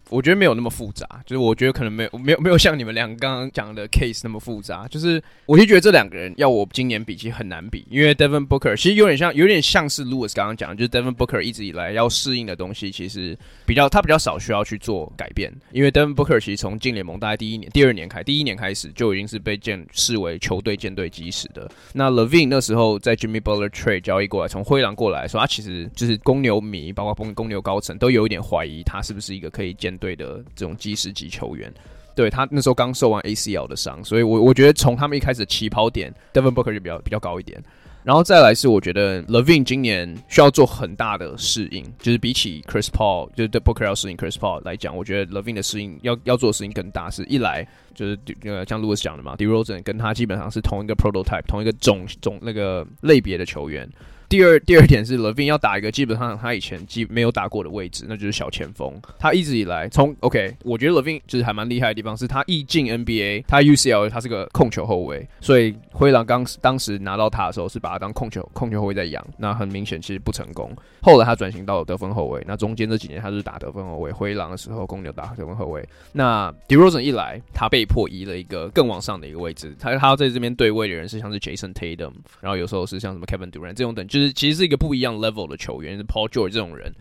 [0.09, 4.87] 我觉得没有那么复杂，就是我觉得可能没有没有没有像你们两个刚刚讲的 case 那么复杂。
[4.87, 15.51] 就是我就觉得这两个人要我今年比其实很难比，因为 Devin Booker 其实有点像有点像是 Louis 刚刚讲的，就是 Devin Booker 一直以来要适应的东西，其实比较他比较少需要去做改变。
[15.71, 21.69] 因为 Devin Booker 其实从进联盟大概第一年、第二年开，第一年开始就已经是被建视为球队建队基石的。
[21.93, 30.73] 那 LaVine 那时候在 Jimmy Butler trade 交易过来，从灰狼过来说，他其实就是公牛迷，包括公公牛高层都有一点怀疑他是不是一个可以建队的这种。
[30.85, 31.73] 基石级球员，
[32.15, 37.59] 对他那时候刚受完 ACL 的伤，所以我我觉得从他们一开始起跑点，Devin Booker 就比较比较高一点。
[38.03, 47.09] 然后再来是我觉得 LaVine 今年需要做很大的适应，就是比起 Chris Paul，就是对 Booker 要适应 Chris Paul 来讲，我觉得 LaVine 的适应要要做的事情更大。
[47.09, 53.89] 是一来就是呃像 Louis 讲的嘛，DeRozan 跟他基本上是同一个 prototype，同一个种种那个类别的球员。
[54.35, 58.93] 第二，第二点是 Levine 要打一个基本上他以前基没有打过的位置，那就是小前锋。
[59.17, 70.69] 他一直以来从 OK，我觉得 Levine 就是还蛮厉害的地方是他一进 NBA，他 UCL 他是个控球后卫，所以灰狼刚当时拿到他的时候是把他当控球控球后卫在养，那很明显其实不成功。
[71.01, 75.87] 后来他转型到了得分后卫，那中间这几年他是打得分后卫，灰狼的时候公牛打得分后卫。
[76.11, 84.05] 那 DeRozan 一来，他被迫移了一个更往上的一个位置，他他在这边对位的人是像是 Jason Tatum，然后有时候是像什么 Kevin Durant 这种等。
[84.07, 86.93] 就是其实是一个不一样 level 的球员，是 Paul Joy 这种人。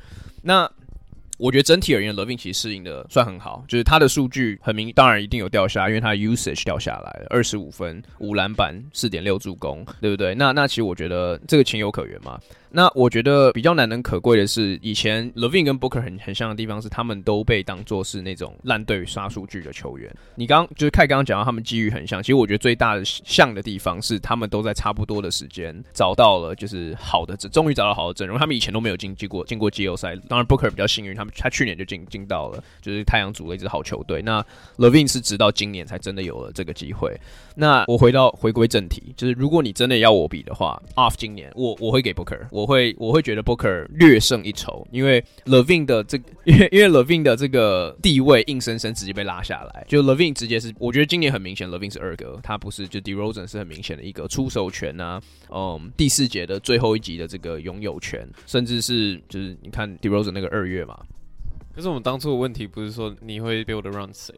[0.42, 0.70] 那
[1.36, 10.34] 我觉得整体而言，Levin 其实适应的算很好，就是他的数据很明，当然一定有掉下，因为他 usage 掉下来了，二十五分、五篮板、四点六助攻，对不对？
[10.36, 12.40] 那那其实我觉得这个情有可原嘛。
[12.74, 20.12] 那我觉得比较难能可贵的是，以前 Levine 跟 Booker 很很像的地方是，他们都被当作是那种烂队刷数据的球员。
[20.34, 28.36] 你刚就是凯刚刚讲到他们机遇很像，其实我觉得最大的像的地方是，他们都在差不多的时间找到了就是好的，终于找到好的阵容。
[28.36, 34.20] 他们以前都没有进进过进过季后赛，当然 Booker 比较幸运，他们他去年就进进到了，就是太阳组了一支好球队。
[34.20, 34.44] 那
[34.78, 37.16] Levine 是直到今年才真的有了这个机会。
[37.54, 60.98] 那我回到回归正题，就是如果你真的要我比的话，Off 今年我我会给 Booker，我会我会觉得 Booker 略胜一筹，因为 Levine 的这，因为因为 Levine 的这个地位硬生生直接被拉下来，就 Levine 直接是，我觉得今年很明显，Levine 是二哥，他不是就 DeRozan 是很明显的一个出手权啊，嗯，第四节的最后一集的这个拥有权，甚至是就是你看 DeRozan 那个二月嘛，
[61.74, 64.34] 可是我们当初的问题不是说你会 build around 谁？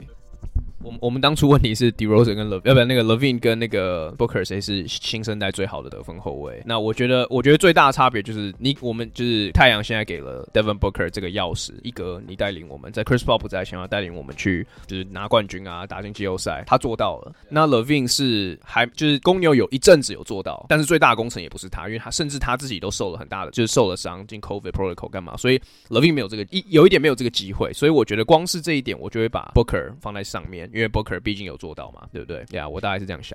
[0.83, 6.63] 我们我们当初问题是 DeRozan 跟 Love，要不然那个 LaVine 跟那个 Booker 谁是新生代最好的得分后卫？
[6.67, 17.33] 那我觉得，我觉得最大的差别就是你我们就是太阳现在给了 Devin Booker 这个钥匙，一个你带领我们在 Chris Paul 不在，想要带领我们去就是拿冠军啊，打进季后赛，他做到了。
[17.49, 25.59] 那 LaVine 是还就是公牛有一阵子有做到，但是最大的功臣也不是他，因为他甚至他自己都受了很大的就是受了伤进 COVID protocol 干嘛，所以
[25.89, 31.57] LaVine 没有这个一有一点没有这个机会，所以我觉得光是这一点，我就会把 Booker 放在上面，因为 Booker 毕竟有。
[31.57, 32.07] 做到嘛？
[32.13, 32.45] 对不对？
[32.51, 33.35] 呀，我大概是这样想。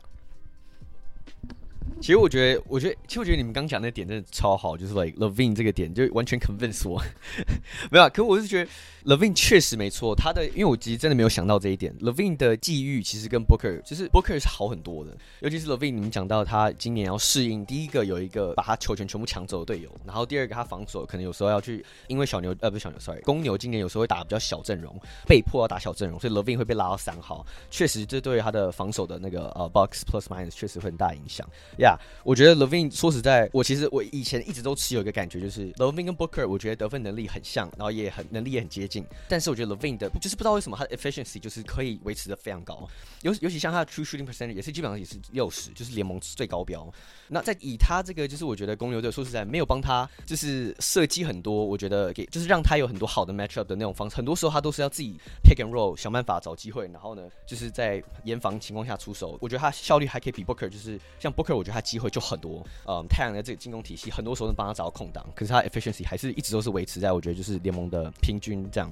[1.99, 7.01] 其实我觉得，我觉得，其实我觉得你们刚讲那点真的超好，就是 like LaVine 这个点就完全 convince 我。
[7.91, 8.69] 没有，可我是觉得。
[9.03, 11.91] LaVine 确实没错，他的因为我其实真的没有想到这一点。
[12.01, 31.49] LaVine 的际遇其实跟 Booker 就是 Booker 是好很多的，尤其是 LaVine，你们讲到他今年要适应，第一个有一个把他球权全部抢走的队友，然后第二个他防守可能有时候要去，因为小牛呃不是小牛，sorry，公牛今年有时候会打比较小阵容，被迫要打小阵容，所以 LaVine 会被拉到三号，确实这对他的防守的那个呃 box plus minus 确实会很大影响。
[31.77, 39.05] 呀、yeah，我觉得 Levine 说实在，我其实我以前一直都持有一个感觉，就是 Levine 跟 Booker 我觉得得分能力很像，然后也很能力也很接近。
[39.27, 42.87] 但是我觉得 Levine 的就是不知道为什么他的 efficiency 就是可以维持的非常高，
[43.21, 46.87] 尤尤其像他的 true shooting percentage 也是基本上也是六十，就是联盟最高标。
[47.27, 59.37] 那在以他这个就是我觉得公牛队说实在没有帮他就是设计很多，我觉得给就是让他有很多好的 matchup 的那种方式，很多时候他都是要自己 pick and roll 想办法找机会，然后呢就是在严防情况下出手。
[59.41, 62.65] 我觉得他效率还可以比 Booker，就是像 Booker，我觉得他机会就很多。
[62.87, 68.91] 嗯，太阳的这个进攻体系很多时候能帮他找到空档，可是他 efficiency 还是一直都是维持在我觉得就是联盟的平均这样。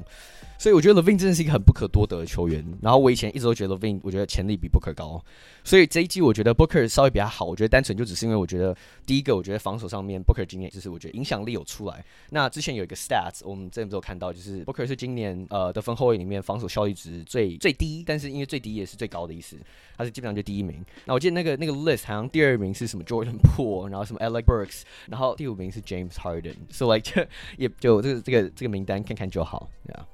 [0.59, 2.63] 所以我觉得 Levine 真的是一个很不可多得的球员。
[2.81, 5.23] 然后我以前一直都觉得 Levine 我觉得潜力比 Booker 高。
[5.63, 7.45] 所以这一季我觉得 Booker 稍微比较好。
[7.45, 12.03] 我觉得单纯就只是因为我觉得第一个，我觉得防守上面 Booker 今年就是我觉得影响力有出来。
[12.29, 19.55] 那之前有一个 stats，我们之前都有看到，就是 Booker 是今年呃得分后卫里面防守效率值最最低，但是因为最低也是最高的意思，
[19.97, 20.83] 他是基本上就第一名。
[21.05, 30.06] 那我记得那个那个 list 好像第二名是什么 Jordan Poole，然后什么 Alec Burks，然后第五名是 James Harden。So like 也就这个这个这个名单看看就好，对啊。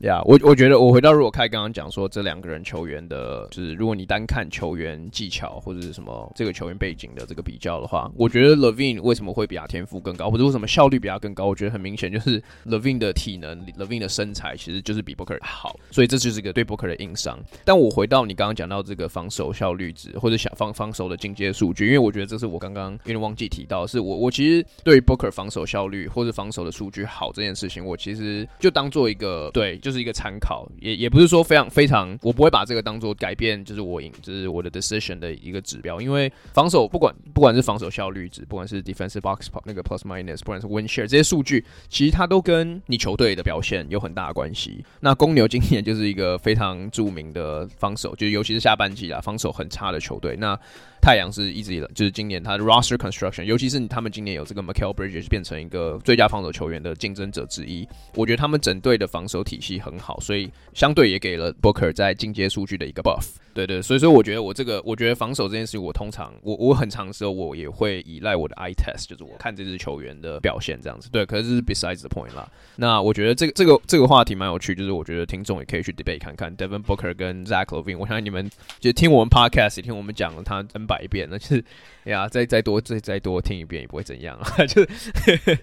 [0.00, 11.46] 呀、我我觉得我回到如果开刚刚讲说这两个人球员的，就是如果你单看球员技巧或者是什么这个球员背景的这个比较的话，我觉得 LaVine 为什么会比他天赋更高，或者为什么效率比他更高？
[11.46, 17.38] 我觉得很明显就是 LaVine 的体能，LaVine 的身材其实就是比 Booker 好，所以这就是一个对 Booker 的硬伤。
[17.64, 29.95] 但我回到你刚刚讲到这个防守效率值或者想防防守的进阶数据，因为我觉得这是我刚刚有点忘记提到，是我我其实对于 Booker 防守效率或者防守的数据好这件事情，我其实就当做一个对就是。
[29.96, 36.00] 是一个参考，也也不是说非常非常，我不会把这个当做改变，就是我赢，就是我的 decision 的一个指标。
[36.00, 44.84] 因为防守不管不管是防守效率值，不管是 defensive box 那个 plus minus，不管是 win share 这些数据，其实它都跟你球队的表现有很大的关系。
[45.00, 50.36] 那公牛今年就是一个非常著名的防守，就尤其是下半季啊，防守很差的球队。
[50.36, 50.58] 那
[51.06, 57.86] 太阳是一直以来就是今年他的 roster construction，尤其是他们今年有这个 Mikal Bridges 变成一个最佳防守球员的竞争者之一。
[58.16, 63.36] 我觉得他们整队的防守体系很好，所以相对也给了 Booker 在进阶数据的一个 buff。
[63.56, 71.08] 对对，所以说我觉得我这个，我觉得防守这件事情，我通常我我很长时候我也会依赖我的 eye test，就是我看这支球员的表现这样子。
[71.10, 72.46] 对，可是是 besides the point 啦。
[72.76, 77.96] 那我觉得这个这个这个话题蛮有趣，就是我觉得听众也可以去 debate 看看 Devin Booker 跟 Zach LaVine。
[77.96, 81.64] 我相信你们就听我们 podcast，也听我们讲了他 N 百遍，那就是
[82.04, 85.58] 呀，再再多再再多听一遍也不会怎样啊， 就是。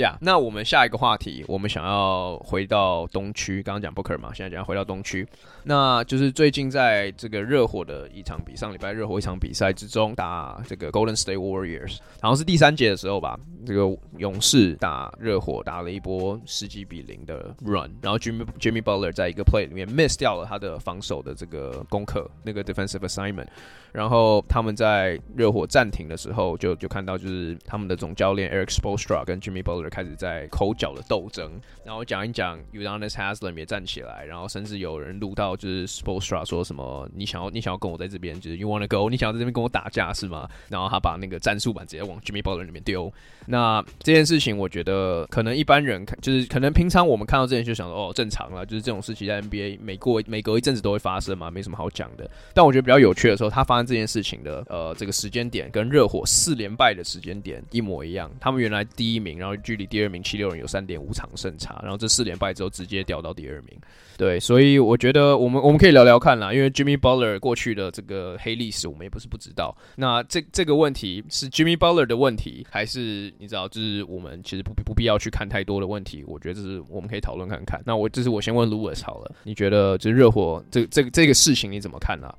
[0.00, 5.26] 呀，yeah, 那我们下一个话题，我们想要回到东区，刚刚讲 Booker 嘛，现在讲回到东区，
[5.64, 23.46] 那就是最近在这个热火的一场比，上礼拜热火一场比赛之中，打这个 Golden State Warriors，好像是第三节的时候吧，这个勇士打热火打了一波十几比零的 run，然后 Jimmy Jimmy Butler 在一个 play 里面 miss 掉了他的防守的这个功课，那个 defensive assignment，
[23.92, 29.90] 然后他们在热火暂停的时候，就就看到就是他们的总教练 Eric Spoelstra 跟 Jimmy Butler。
[29.90, 31.50] 开始在口角的斗争，
[31.84, 40.48] 然后讲一讲，Udonis Haslem 也站起来，然后甚至有人录到就是 Spoelstra 说什么，你想要你想要跟我在这边，就是 You wanna go，你想要在这边跟我打架是吗？
[40.68, 43.12] 然后他把那个战术板直接往 Jimmy Butler 里面丢。
[43.46, 52.30] 那这件事情，我觉得可能一般人看，就是可能平常我们看到这件事就想说，哦，正常了，就是这种事情在 NBA 每过每隔一阵子都会发生嘛，没什么好讲的。
[52.54, 58.30] 但我觉得比较有趣的时候，他发这件事情的呃这个时间点跟热火四连败的时间点一模一样。
[58.40, 63.78] 他们原来第一名，然后距离第二名七六人有三点五场胜差，然后这四连败之后直接掉到第二名。
[64.16, 69.74] 对，所以我觉得我们我们可以聊聊看啦，因为 Jimmy Butler 过去的这个黑历史，我们也不是不知道。
[69.96, 76.22] 那这这个问题是 Jimmy Butler 的问题，还是你知道，就是我们其实不不必要去看太多的问题？
[76.26, 77.80] 我觉得这是我们可以讨论看看。
[77.86, 82.30] 那我这是我先问 Louis 好了，你觉得就是热火这这这个事情你怎么看呢？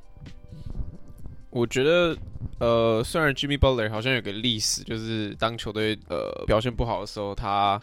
[1.51, 2.17] 我觉得，
[2.59, 7.79] 呃，虽然 Jimmy Butler 好像有个历史，就是当球队呃表现不好的时候，他。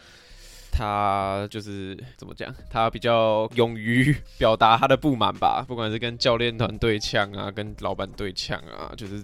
[0.71, 2.53] 他就是怎么讲？
[2.69, 9.21] 他比较勇于 表达他的不满吧，不管是跟教练团对呛啊，跟老板对呛啊，就是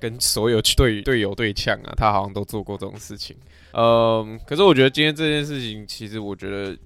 [0.00, 3.36] 跟所有队队友对呛啊，他好像都做过这种事情。
[3.72, 6.76] 嗯，可是我觉得今天这件事情，其实我觉得。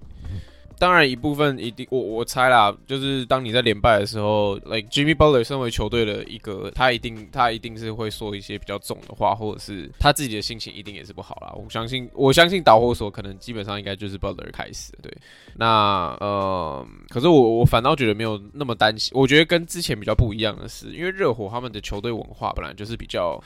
[0.79, 11.53] 当然，一部分一定，我我猜啦，就是当你在连败的时候，like Jimmy Butler 身为球队的一个，他一定他一定是会说一些比较重的话，或者是他自己的心情一定也是不好啦。
[11.55, 15.13] 我相信，我相信导火索可能基本上应该就是 Butler 开始，对。
[15.57, 23.43] 那呃，可是我我反倒觉得没有那么担心，我觉得跟之前比较不一样的是，因为热火他们的球队文化本来就是比较。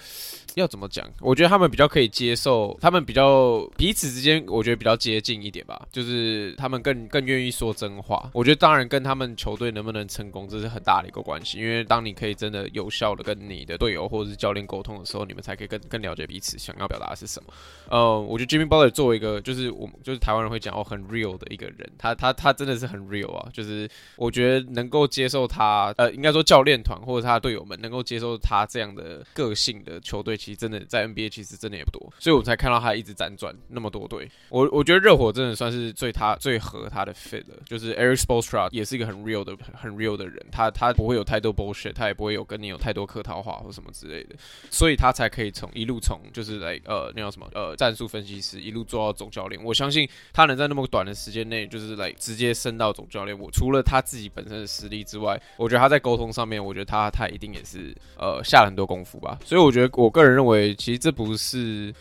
[0.54, 1.08] 要怎么讲？
[1.20, 5.86] 我觉得他们比较可以接受，他们比较彼此之间，我觉得比较接近一点吧。
[5.92, 8.30] 就是他们更更更愿意说真话。
[8.32, 11.58] 我觉得当然跟他们球队能不能成功，这是很大的一个关系。
[11.58, 17.52] 因为当你可以真的有效的跟你的队友或者是教练沟通的时候，你们才可以更更了解彼此想要表达的是什么。
[17.88, 23.48] 呃，我觉得 Jimmy Butler 作为一个就是我就是台湾人会讲哦很 real 的一个人，他他他真的是很 real 啊。
[23.52, 30.36] 就是我觉得能够接受他，呃，应该说教练团或者他的队友们能够接受他这样的个性的球队。
[30.36, 34.30] 其实真的在 NBA 其实真的也不多，所以我才看到他一直辗转那么多队。
[34.50, 44.36] 我我觉得热火真的算是最他最合他 fit 了，就是 Eric Spoelstra 也是一个很 real 的很 real 的人，他他不会有太多 bullshit，他也不会有跟你有太多客套话或什么之类的，
[44.70, 49.62] 所以他才可以从一路从就是来呃那叫什么呃战术分析师一路做到总教练。
[49.62, 53.38] 我相信他能在那么短的时间内就是来直接升到总教练。
[53.38, 59.38] 我除了他自己本身的实力之外，我觉得他在沟通上面，我觉得他他一定也是呃下了很多功夫吧。
[59.44, 60.38] 所以我觉得我个人。
[60.38, 61.92] 认为其实这不是，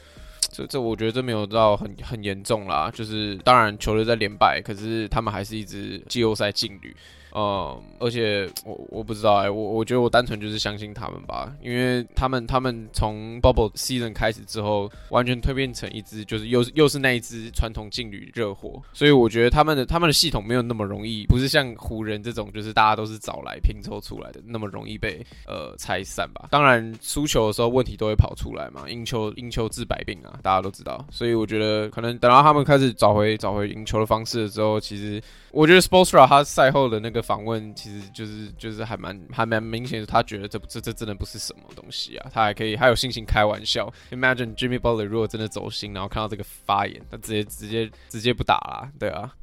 [0.58, 2.89] 这这我觉得这没有到很很严重啦。
[2.91, 6.95] 就是当然球队在连败，可是他们还是一支季后赛劲旅。
[7.34, 26.47] 嗯，而且我我不知道哎、我我觉得我单纯就是相信他们吧，因为他们他们从 Bubble Season 开始之后，完全蜕变成一支就是又是又是那一支传统劲旅热火，所以我觉得他们的他们的系统没有那么容易，不是像湖人这种就是大家都是找来拼凑出来的那么容易被呃拆散吧。
[26.49, 35.21] 当然输球的时候问题都会跑出来嘛，赢球赢球治百病啊，大家都知道，所以我觉得可能等到他们开始找回找回赢球的方式的时候，其实。
[35.51, 43.91] 我觉得 Spoelstra 他赛后的那个访问，其实就是就是还蛮还蛮明显，他觉得这这这真的不是什么东西啊，他还可以还有心情开玩笑。
[44.11, 49.34] Imagine Jimmy Butler 如果真的走心，然后看到这个发言，他直接直接直接不打了，对啊，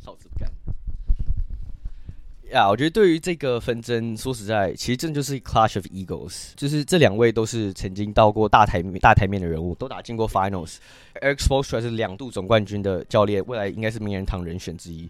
[0.00, 0.50] 少子不干。
[2.52, 10.76] 呀我觉得对于这个纷争，说实在，其实真的就是 clash of egos，就是这两位都是曾经到过大台大台面的人物，都打进过 finals。
[11.22, 15.08] Erik Spoelstra 是两度总冠军的教练，未来应该是名人堂人选之一。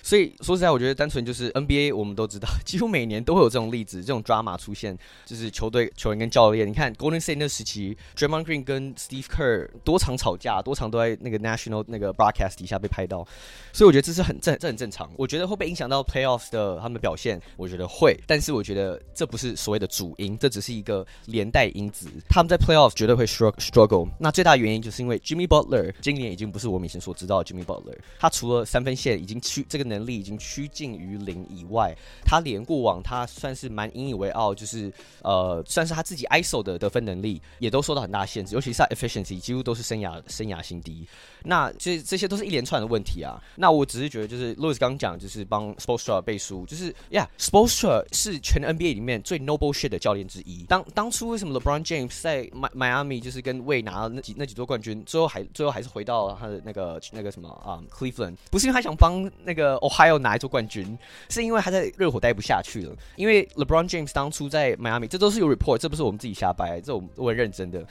[0.00, 6.66] 所以说实在，我觉得单纯就是 NBA，我们都知道， 几乎每年都会有这种例子，这种 drama 出现，就是球队球员跟教练。
[6.66, 13.26] 你看 Golden State 那时期，Draymond Green 跟 Steve Kerr 多常吵架，多常都在那个 National 那个 broadcast 底下被拍到。
[13.72, 15.10] 所以我觉得这是很正，这很正常。
[15.16, 17.40] 我觉得会不会影响到 playoffs 的他们的表现？
[17.56, 22.06] 我觉得会，但是我觉得这不是所谓的主因，这只是一个连带因子。
[22.28, 24.08] 他们在 playoff 绝对会 struggle。
[24.20, 29.88] 那最大原因就是因为 Jimmy Butler 今年已经不是我们以前所知道的 Jimmy Butler，他除了三分线已经趋这个。
[29.88, 41.08] 能力已经趋近于零以外，他连过往他算是蛮引以为傲，就是呃，算是他自己 ISO 的得分能力，也都受到很大限制，尤其是他 efficiency 几乎都是生涯生涯新低。
[41.44, 43.40] 那这这些都是一连串的问题啊。
[43.56, 50.64] 那我只是觉得，就是 Louis 刚讲，就是帮 Spoelstra 背书，就是呀，Spoelstra 是全 NBA 里面最 Noble shit 的教练之一。
[50.64, 59.78] 当当初为什么 LeBron James 在迈迈阿密就是跟魏拿了那几那几座冠军，最后还最后还是回到他的那个那个什么啊、Cleveland，不是因为他想帮那个。
[59.78, 62.96] Ohio 拿一座冠军，是因为他在热火待不下去了。
[63.16, 67.86] 因为 LeBron James 当初在迈阿密，这都是有 report，这不是我们自己瞎掰，这我我很认真的。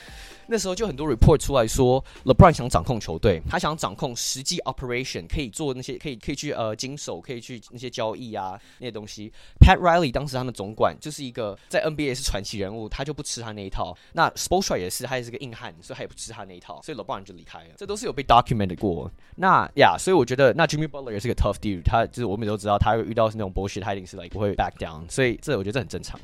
[0.48, 9.32] 那时候就很多 report 出来说，LeBron 想掌控球队，他想掌控实际 operation，可以做那些，可以可以去呃经手，可以去那些交易啊那些东西。
[9.60, 13.98] Pat Riley 当时他们总管就是一个在 NBA 是传奇人物，他就不吃他那一套。
[14.14, 17.70] 那 Spoelstra 也是，他也是个硬汉，所以他也不吃他那一套，所以 LeBron 就离开了。
[17.78, 19.12] 这都是有被 documented 过。
[19.36, 25.10] 那呀所以我觉得那 Jimmy Butler 也是个 tough dude，他就是我们都知道，他遇到是那种 bullshit，他一定是 like 不会 back down。
[25.10, 26.20] 所以这我觉得这很正常。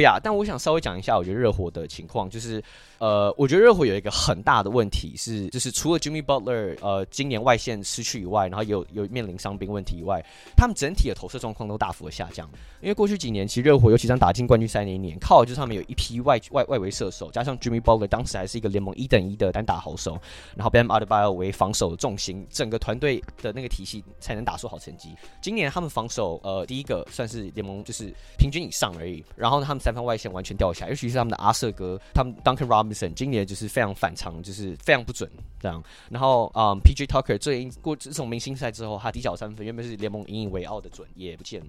[0.00, 2.62] 不呀，但我想稍微讲一下，我觉得热火的情况就是。
[3.00, 10.22] 呃，我觉得热火有一个很大的问题是，就是除了 Jimmy Butler 呃今年外线失去以外，然后有有面临伤兵问题以外，
[10.54, 12.46] 他们整体的投射状况都大幅的下降。
[12.82, 20.20] 因为过去几年，其实热火尤其像打进冠军赛那一年，靠的就是他们有一批外外外围射手，加上 Jimmy Butler 当时还是一个联盟一等一的单打好手，
[20.54, 25.16] 然后 Bam Adebayo 为防守重心，整个团队的那个体系才能打出好成绩。
[25.40, 33.12] 今年他们防守呃第一个算是联盟就是平均以上而已，然后呢他们三分外线完全掉下来，尤其是他们的阿瑟哥，他们 Duncan Robinson。
[33.12, 35.28] 今年就是非常反常，就是非常不准
[35.58, 35.82] 这样。
[36.08, 41.66] 然后，嗯，PJ Tucker 最近过自从明星赛之后，他底角三分原本是联盟引以为傲的准，也不见了。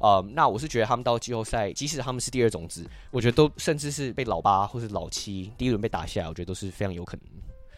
[0.00, 7.26] 嗯，那我是觉得他们到季后赛，即使他们是第二种子，我觉得都甚至是被老八或是老七第一轮被打下来，我觉得都是非常有可能。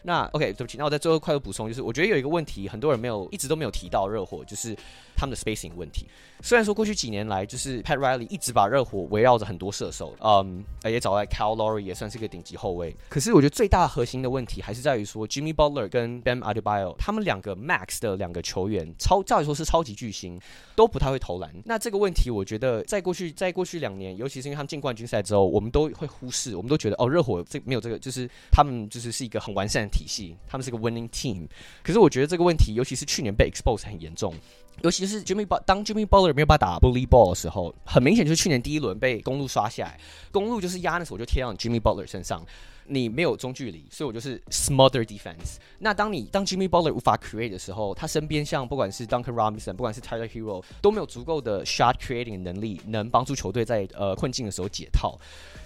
[0.03, 4.75] 那 OK，对不起，那我在最后快速补充，就是我觉得有一个问题，很多人没有一直都没有提到热火，就是
[5.15, 6.05] 他们的 spacing 问题。
[6.43, 12.95] 虽然说过去几年来，就是 Pat Riley 一直把热火围绕着很多射手，嗯，也找来 Kyle Lowry 也算是个顶级后卫。
[13.09, 20.39] 可是我觉得最大核心的问题还是在于说，Jimmy Butler 跟 Bam Adebayo 他们两个 Max 的两个球员，超照理说是超级巨星，
[20.75, 21.53] 都不太会投篮。
[21.65, 31.47] 那这个问题，我觉得在过去在过去两年，尤其是因为他们进冠军赛之后，我们都会忽视，我们都觉得哦，热火这没有这个，就是他们就是是一个很完善体系，他们是个 winning team。
[31.83, 34.33] 可是我觉得这个问题，尤其是去年被 expose 很严重。
[34.81, 39.99] 尤其是 Jimmy but 当 Jimmy Butler 没有办法打 bully ball 的时候，很明显就是去年第一轮被公路刷下来，
[40.31, 42.43] 公路就是压的时候我就贴到 Jimmy Butler 身上，
[42.87, 45.57] 你没有中距离，所以我就是 smother defense。
[45.79, 55.19] 那当你当 Jimmy Butler 无法 create 的时候，他身边像不管是 Duncan Robinson，不管是 Tyler Hero，都没有足够的 shot creating 能力，能帮助球队在呃困境的时候解套。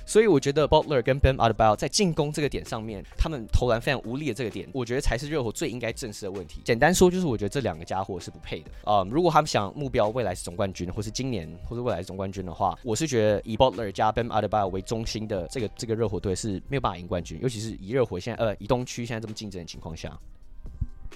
[0.05, 6.61] 所以我觉得 Butler 跟 Bam Adebayo 在进攻这个点上面，他们投篮非常无力的这个点，我觉得才是热火最应该正视的问题。
[6.63, 20.17] 简单说就是，我觉得这两个家伙是不配的啊、如果他们想目标未来是总冠军，或是今年或是未来是总冠军的话，我是觉得以 Butler 加 Bam Adebayo 为中心的这个这个热火队是没有办法赢冠军，尤其是以热火现在呃以东区现在这么竞争的情况下。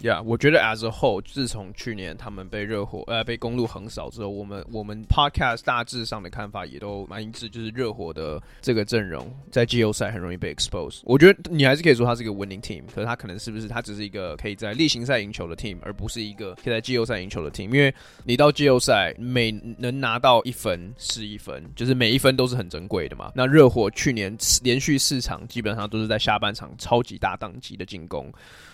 [0.02, 11.02] ，yeah, 我觉得 as a whole，自从去年他们被热火呃被公路横扫之后，我们我们 podcast 大致上的看法也都蛮一致，就是热火的这个阵容在季后赛很容易被 expose。
[11.04, 17.66] 我觉得你还是可以说他是一个 winning team，可是他可能是不是他只是一个可以在例行赛赢球的 team，而不是一个可以在季后赛赢球的 team。
[17.66, 17.93] 因为
[18.24, 23.32] 你到季后赛每能拿到一分是一分，就是每一分都是很珍贵的嘛。
[23.36, 28.32] 那热火去年连续四场基本上都是在下半场超级大当级的进攻。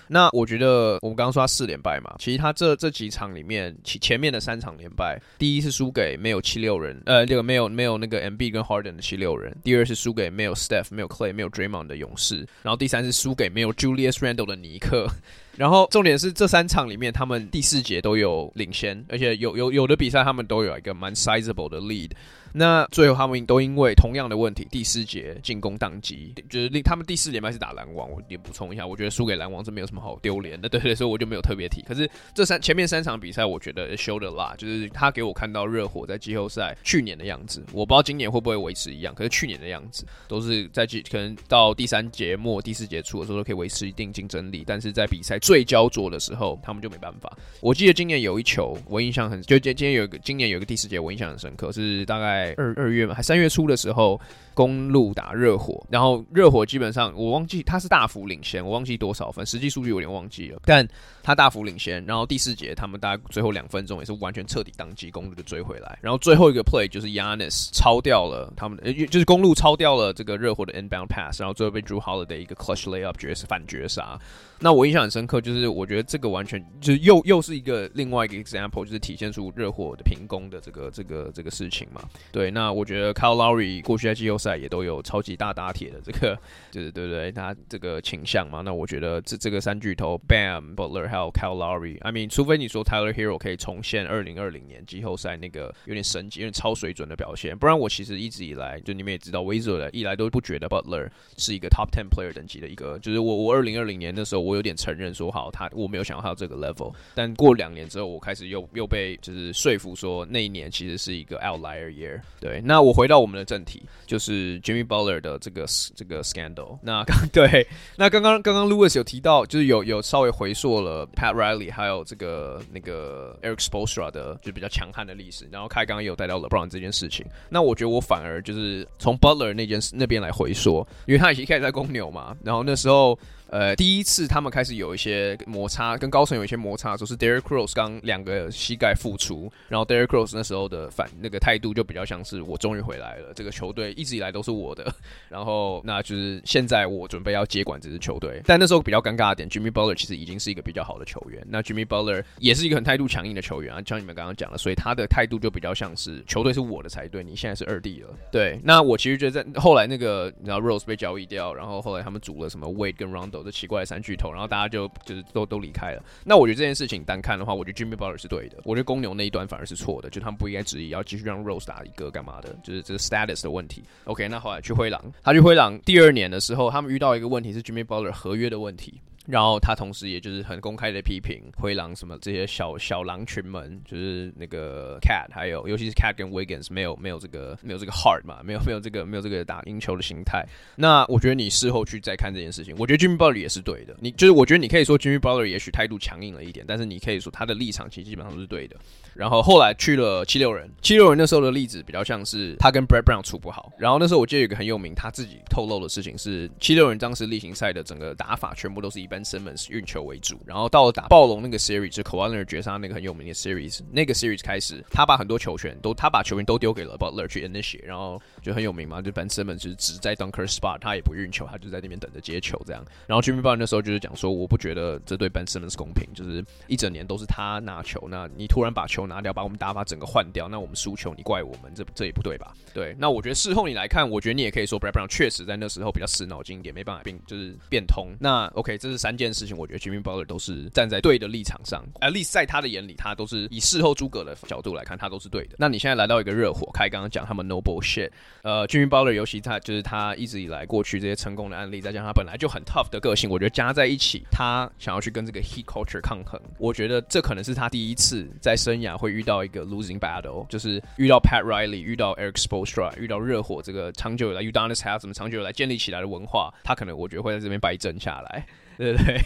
[0.07, 15.07] 那我觉得我们刚刚说他四连败嘛，其实他这这几场里面，其前面的三场连败，第一是输给没有七六人，呃，这个没有没有那个 MB 跟 Harden 的七六人，第二是输给没有 Steph、没有 Clay、没有 Draymond 的勇士，然后第三是输给没有 Julius Randle 的尼克。
[15.55, 22.11] 然后重点是这三场里面，他们第四节都有领先，而且有有有的比赛他们都有一个蛮 sizeable 的 lead。
[22.57, 28.09] 那最后他们都因为同样的问题，第四节进攻宕机，就是令他们第四节还是打篮网。
[28.09, 31.81] 我也补充一下，我觉得输给篮网这没有什么好丢脸的，对，对，所以我就没有特别提。
[31.81, 37.61] 可是这三前面三场比赛，我觉得 showed a lot，就是他给我看到热火在季后赛去年的样子。
[37.73, 47.37] 我不知道今年会不会维持一样，可是去年的样子都是在季可能到第三节末、第四节初的时候都可以维持一定竞争力，但是在比赛最焦灼的时候，他们就没办法。
[47.59, 54.19] 我记得今年有一球，我印象很就今今天有一个今年有一个第四节，我印象很深刻，是大概二二月嘛，还三月初的时候。
[54.55, 60.87] 公路打热火，然后热火基本上我忘记他是大幅领先，我忘记多少分，实际数据有点忘记了，但
[61.21, 62.01] 他大幅领先。
[62.05, 65.99] 然后第四节他们大概最后两分钟也是完全彻底当机，公路就追回来。
[66.01, 74.17] 然后最后一个 play 就是 Yanis 超掉了他们的，就是公路超掉了这个热火的 inbound pass，然后最后被 Drew Holiday 一个 clutch layup 绝杀反绝杀。
[74.57, 82.01] 那我印象很深刻，就是我觉得这个完全就是又又是一个另外一个 example，就是体现出热火的平攻的这个这个这个事情嘛。
[82.35, 86.37] 对，那我觉得 Kyle Lowry 过去在季后赛也都有超级大打铁的这个，
[86.69, 87.31] 就是对不对？
[87.31, 88.59] 他这个倾向嘛。
[88.59, 102.33] 那我觉得这这个三巨头 Bam Butler 还有 Kyle Lowry，I mean，除非你说 Tyler Hero 可以重现二零二零年季后赛那个有点神级、有点超水准的表现，不然我其实一直以来就你们也知道，Wizards 一来都不觉得 Butler 是一个 Top Ten Player
[102.33, 112.14] 等级的一个，就是我我二零二零年的时候我有点承认说好他我没有想到他这个 level，但过两年之后我开始又又被就是说服说那一年其实是一个 outlier year。
[112.39, 115.15] 对，那我回到我们的正题，就是 Jimmy Butler。
[115.25, 124.11] 的这个这个 scandal，那刚 对，那刚刚刚刚 Lewis 有提到，就是有有稍微回溯了 Pat Riley 还有这个那个 Eric s p o s t r a
[124.11, 133.17] 的就比较强悍的历史，然后开刚刚也有带到 LeBron 这件事情，那我觉得我反而就是从 Butler 那件事那边来回溯，因为他已经开始在公牛嘛，然后那时候。
[133.49, 144.85] 呃，第一次他们开始有一些摩擦，跟高层有一些摩擦的时候，是 Derrick Rose 刚两个膝盖复出，然后 Derrick Rose 那时候的反那个态度就比较像是我终于回来了，这个球队一直以来都是我的，
[145.29, 148.41] 然后那就是现在我准备要接管这支球队。
[148.45, 158.09] 但那时候比较尴尬的点，Jimmy Butler 其实已经是一个比较好的球员，那 Jimmy Butler 也是一个很态度强硬的球员啊，像你们刚刚讲的，所以他的态度就比较像是球队是我的才对，你现在是二弟了。
[158.31, 166.01] 对，那我其实觉得在后来那个然后 Rose 被交易掉，然后后来他们组了什么 Wade 跟 Round 走这奇怪的三巨头，然后大家就就是都都离开了。
[166.23, 168.57] 那我觉得这件事情单看的话，我觉得 Jimmy Butler 是对的。
[168.63, 173.83] 我觉得公牛那一端反而是错的，就他们不应该执意要继续让 Rose 打一个干嘛的，就是这个 status 的问题。
[174.05, 179.01] OK，那后来去灰狼，他去灰狼第二年的时候，他们遇到一个问题是 Jimmy Butler 合约的问题。
[179.25, 190.45] 然后他同时也就是很公开的批评灰狼什么这些小小狼群们，就是那个 Cat，还有尤其是 Cat 跟 Wiggins 没有没有这个没有这个 heart 嘛，没有没有这个没有这个打赢球的心态。
[190.75, 193.95] 那我觉得你事后去再看这件事情，我觉得 Jimmy Butler 也是对的。
[193.99, 198.75] 你就是我觉得你可以说 Jimmy Butler 也许态度强硬了一点，但是你可以说他的立场其实基本上都是对的。
[199.13, 203.71] 然后后来去了七六人，七六人那时候的例子比较像是他跟 Brett Brown 处不好。
[203.77, 210.37] 然后那时候我记得有一个很有名他自己透露的事情是，七六人当时例行赛的整个打法全部都是一般 Ben Simmons 运球为主。
[210.45, 222.83] 然后到了打暴龙那个 series，就 Kawhi Leonard 绝杀那个很有名的 series，那个 series 开始，他把很多球权都他把球权都丢给了 Butler 去 initiate，然后就很有名嘛，就 Ben Simmons 就是只在 dunker spot，他也不运球，他就在那边等着接球这样。
[223.07, 229.85] 然后 Jimmy Butler 那时候就是讲说，我不觉得这对 Ben Simmons 公平，就是一整年都是他拿球，那你突然把球拿掉，把我们打法。
[229.85, 232.55] 整个换掉，那我们输球，你怪我们，这这也不对吧？
[232.73, 238.07] 对，那我觉得事后你来看，我觉得你也可以说 Brad Brown 确实在那时候比较死脑筋一点，没办法变，就是变通。
[238.19, 245.57] 那 OK，这是三件事情，我觉得 Jimmy Butler 都是站在对的立场上，at least 在他的眼里，他都是以事后诸葛的角度来看，他都是对的。
[245.59, 248.09] 那你现在来到一个热火，开刚刚讲他们 Noble shit，
[248.41, 260.47] 呃，Jimmy Butler 尤其他就是他一直以来过去这些成功的案例，再加上他本来就很 tough 的个性，我觉得加在一起，他想要去跟这个 heat culture 抗衡，我觉得这可能是他第一次在生涯会遇到一个 losing battle。
[260.49, 268.43] 就是遇到 Pat Riley，遇到 Eric Spoelstra，遇到热火这个长久以来，Udonis Haslem 怎么长久以来建立起来的文化，他可能我觉得会在这边败阵下来，
[268.77, 269.21] 对不对？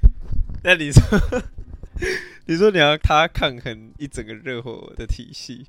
[0.62, 1.02] 那你说，
[2.46, 5.66] 你说你要他抗衡一整个热火的体系？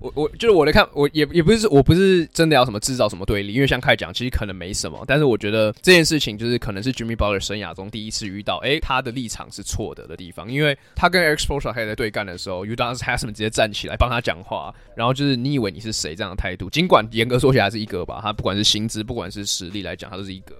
[0.00, 5.04] 我我就是我的看，我也也不是，我不是真的要什么制造什么对立，因为像凯讲，其实可能没什么。
[5.06, 10.50] 但是我觉得这件事情就是可能是 Jimmy Butler 生涯中第一次遇到，哎、欸，他的立场是错的的地方。
[10.50, 16.68] 因为他跟 Spoelstra 还在对干的时候，Udonis Haslam 直接站起来帮他讲话，然后就是你以为你是谁这样的态度？
[16.68, 20.56] 尽管严格说起来是一哥吧，他不管是薪资，不管是实力来讲，他都是一哥。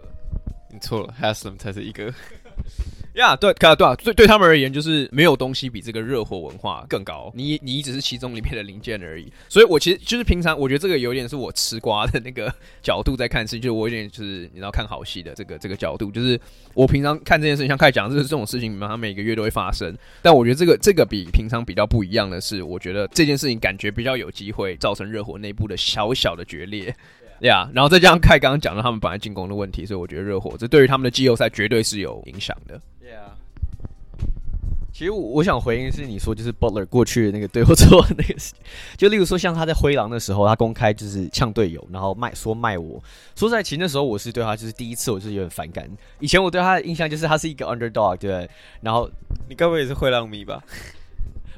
[0.72, 2.12] 你错了，Haslam 才是一个。
[3.14, 7.30] 呀， yeah, 对，对啊，对对他们而言，就是没有东西比这个热火文化更高。
[7.34, 9.30] 你你只是其中里面的零件而已。
[9.50, 12.52] 所以我其实就是平常，我觉得这个有点是我吃瓜的那个
[12.82, 16.40] 角度在看事，就是我有点就是你知道看好戏的这个这个角度，就是
[16.72, 19.94] 我平常看这件事情，像开始讲，就是这种事情，它每个月都会发生。
[20.22, 26.94] 但我觉得这个这个比平常比较不一样的是，我觉得这件事情感觉比较有机会造成热火内部的小小的决裂。
[27.42, 32.80] 呀，yeah, 然后再加上凯刚刚讲到他们本来进攻的问题，所以我觉得热火这对于他们的季后赛绝对是有影响的。
[33.02, 33.32] Yeah.
[34.92, 38.52] 其实我我想回应是你说就是 Butler 过去的那个对我做那个事，
[38.96, 43.02] 就例如说像他在灰狼的时候，他公开就是呛队友，然后卖说卖我。
[43.34, 45.88] 说实在，其实那时候我是对他就是第一次，我就是有点反感。
[46.20, 48.48] 以前我对他的印象就是他是一个 underdog，对？
[48.82, 49.10] 然后
[49.48, 50.62] 你该不会也是灰狼迷吧？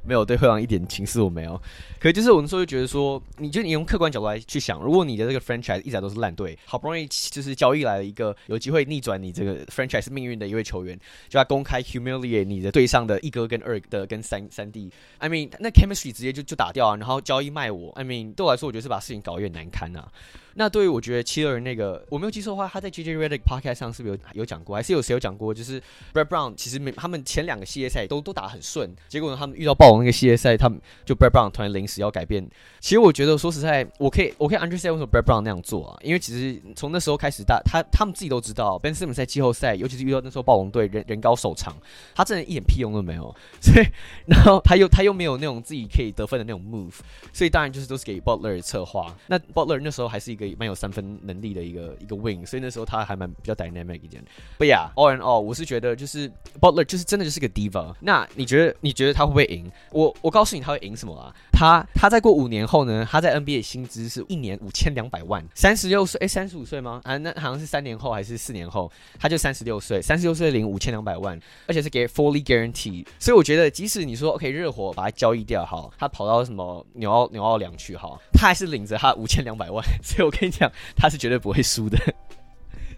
[0.06, 1.60] 没有对灰狼一点情绪我没有，
[1.98, 10.98] 可是就是我那时候就觉得说，你就你用客观角度来去想，如果你的这个 franchise 一直都是烂队，好不容易就是交易来了一个有机会逆转你这个 franchise 命运的一位球员，
[11.28, 20.06] 就要公开 humiliate 你的队上的一哥跟二的跟三三弟，I mean 那 chemistry 直接就就打掉啊，然后交易卖我，I mean 对我来说，我觉得是把事情搞得有点难堪啊。
[20.54, 25.52] 那对于我觉得七六人那个，我没有记错的话，他在 JJ Redick podcast 上是不是有有讲过，还是有谁有讲过？
[25.52, 25.80] 就是
[26.12, 32.48] Brad Brown 其实没他们前两个系列赛都都打很顺，结果呢，他们遇到暴龙那个系列赛，他们就 Brad Brown 突然临时要改变。
[32.80, 41.74] 其实我觉得说实在，我可以我可以 understand 为什么 Brad Brown 那样做啊，因为其实从那时候开始，大他他们自己都知道，Ben Simmons 在季后赛，尤其是遇到那时候暴龙队人人高手长，
[42.14, 43.34] 他真的一点屁用都没有。
[43.60, 43.86] 所以
[44.26, 46.94] 然后他又他又没有那种自己可以得分的那种 move，
[47.32, 49.14] 所以当然就是都是给 Butler 策划。
[49.26, 51.04] 那 Butler 那时候还是一个蛮有三分。
[51.22, 54.22] 能力的一个一个 wing，所以那时候他还蛮比较 dynamic 一点。
[54.58, 56.30] But yeah，all in all，我是觉得就是
[56.60, 57.94] Butler 就是真的就是个 diva。
[58.00, 59.70] 那你觉得你觉得他会不会赢？
[59.90, 61.34] 我我告诉你他会赢什么啊？
[61.52, 63.06] 他他在过五年后呢？
[63.10, 67.00] 他在 NBA 薪资是一年五千两百万，三十六岁哎，三十五岁吗？
[67.04, 73.06] 啊，那好像是三年后还是四年后，他就三十六岁，三十六岁领五千两百万，而且是给 fully guarantee。
[73.18, 79.84] 所以我觉得即使你说 OK 热火把他交易掉好，他跑到什么纽奥纽奥良去好，他还是领着他五千两百万。
[80.02, 81.98] 所以跟你讲，他是绝对不会输的。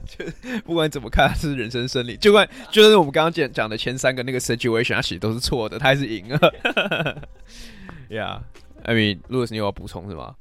[0.06, 0.24] 就
[0.64, 2.16] 不管怎么看，他是人生胜利。
[2.16, 6.38] 就管就是我们刚刚讲讲的前三个那个 situation，他其实都是错的，他还是赢了。
[8.08, 10.36] Yeah，I mean，Louis，你有要补充是吗？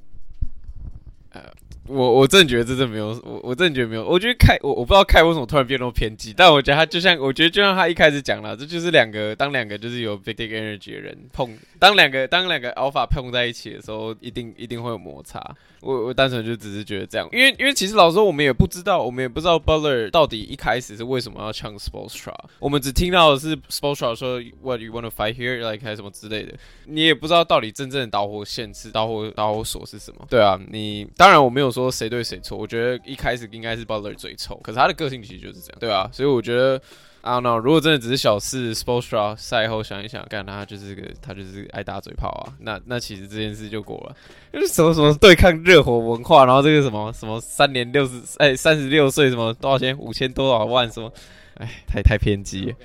[1.32, 1.41] 呃，
[1.88, 4.05] 我我真的觉得这真没有，我我真的觉得没有。
[4.05, 15.39] 我觉得凯，我我不知道凯为什么突然变那么偏激，但我觉得他就像，我觉得就像他一开始讲了，这就是两个当两个就是有 big dick energy 的人碰，当两个当两个 alpha 碰在一起的时候，一定一定会有摩擦。
[15.81, 26.55] 我我单纯就只是觉得这样，因为因为其实老实说，我们也不知道，我们也不知道 Butler 到底一开始是为什么要呛 Spoelstra，我们只听到的是 Spoelstra 说 What you want to fight here，like 还什么之类的，
[26.86, 30.25] 你也不知道到底真正的导火线是导火导火索是什么。
[30.27, 36.82] 对啊，你当然我没有说谁对谁错，我觉得一开始应该是 Butler 最臭，可是他的个性其实就是这样，对啊，所以我觉得。
[37.28, 44.15] I don't know，如果真的只是小事 s p o r t s r a 赛后想一想，干他就是个他就是爱打嘴炮啊，那那其实这件事就过了。
[44.53, 51.11] 就是什么什么对抗热火文化，然后这个什么什么三年六十哎三十六岁什么多少钱五千多少万什么，
[51.57, 52.76] 哎太太偏激。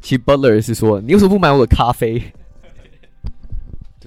[0.00, 2.32] 其实 Butler 是说，你为什么不买我的咖啡？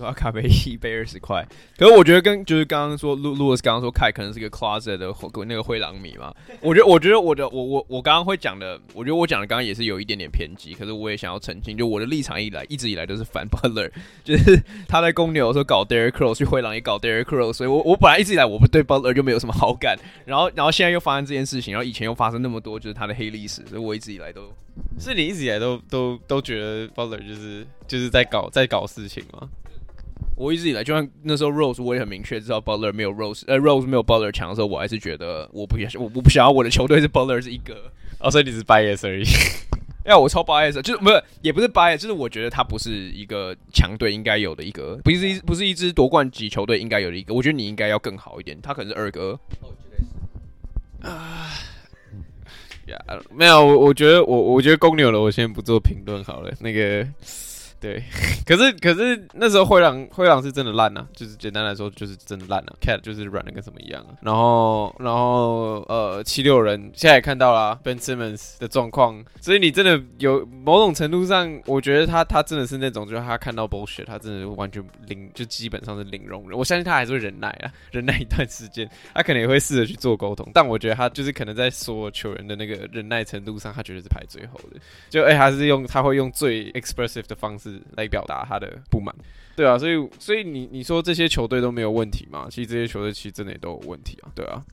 [0.06, 1.46] 要咖啡一杯二十块，
[1.78, 5.14] 可是我觉得跟就是刚刚说路路易斯刚刚说凯可能是个 closet 的
[5.46, 13.92] 那个灰狼迷嘛，我觉得我觉得我的我我我刚刚会讲的，我觉得我讲的刚刚也是有一点点偏激，可是我也想要澄清，就我的立场一来一直以来都是反 Butler，
[14.24, 24.52] 就是他在公牛说搞 Derrick Rose 去灰狼也搞 Derrick Rose，所以我我本来一直以来我不对 Butler 就没有什么好感，然后然后现在又发生这件事情，然后以前又发生那么多就是他的黑历史，所以我一直以来都
[25.00, 29.50] 是你一直以来都都都觉得 Butler 就是就是在搞在搞事情吗？
[30.40, 39.26] 我一直以来，就算那时候 Rose 我也很明确知道 Butler 没有 Rose，呃 Rose 没有 Butler 强的时候，我还是觉得我不想，我我不想要我的球队是 Butler 是一个，哦，所以你是 bias 而已。
[40.08, 49.38] 要我超 bias，就是不是也不是 bias，就是我觉得他不是一个强队应该有的一个，不是一不是一支夺冠级球队应该有的一个，我觉得你应该要更好一点，他可能是二哥。
[49.60, 51.06] 哦，绝对是。
[51.06, 51.52] 啊，
[52.88, 52.98] 呀，
[53.30, 57.06] 没有，我我觉得我我觉得公牛的，我先不做评论好了，那个。
[57.80, 58.04] 对，
[58.46, 64.16] 可是可是那时候灰狼灰狼是真的烂啊，就是简单来说就是真的烂啊，Cat 就是软的跟什么一样啊。
[64.22, 76.60] 然后然后呃七六人现在也看到了 Ben Simmons 的状况，所以你真的有某种程度上，我觉得他他真的是那种，就是他看到 bullshit，他真的完全零，就基本上是零容忍。
[76.60, 84.82] 我相信他还是会忍耐啊，忍耐一段时间，他可能也会试着去做沟通，但我觉得他就是可能在所有球员的那个忍耐程度上，他绝对是排最后的。
[85.10, 87.69] 就哎，他是用他会用最 expressive 的方式。
[87.98, 89.14] 来表达他的不满，
[89.56, 92.48] 对啊，所以所以你你说这些球队都没有问题吗？
[92.50, 94.64] 其实这些球队其实真的也都有问题啊，对啊。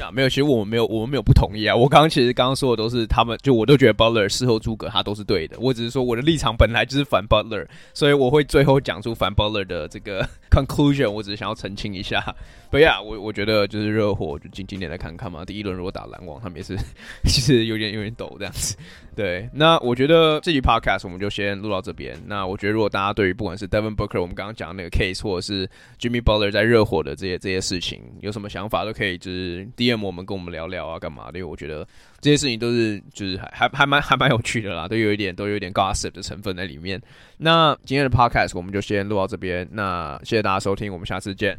[0.00, 1.76] 啊，没有，其实我们没有，我们没有不同意啊。
[1.76, 5.58] 我刚刚其实刚刚说的都是他们，就我都觉得 Butler 事后诸葛他都是对的。
[5.60, 11.10] 我只是说我的立场本来就是反 Butler，所以我会最后讲出反 Butler 的这个 conclusion。
[11.10, 12.24] 我只是想要澄清一下。
[12.70, 15.44] 不呀，我我觉得就是热火，就今今年来看看嘛。
[15.44, 16.74] 第一轮如果打篮网，他们也是
[17.28, 18.74] 其实有点有点抖这样子。
[19.14, 22.16] 对，那我觉得这集 podcast 我们就先录到这边。
[22.26, 25.68] 那我觉得如果大家对于不管是 Devin Booker 我们刚刚讲的那个 case，或者是
[26.00, 31.38] Jimmy Butler 在热火的这些这些事情，有什么想法都可以就是 DM 我们跟我们聊聊啊，干嘛的？
[31.38, 31.86] 因为我觉得
[32.20, 37.00] 这些事情都是就是还还还蛮还蛮有趣的啦，都有一点都有一点 gossip 的成分在里面。
[37.36, 39.68] 那今天的 podcast 我们就先录到这边。
[39.70, 41.56] 那谢谢大家收听，我们下次见，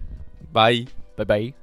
[0.51, 0.73] 拜。
[1.15, 1.62] 拜拜。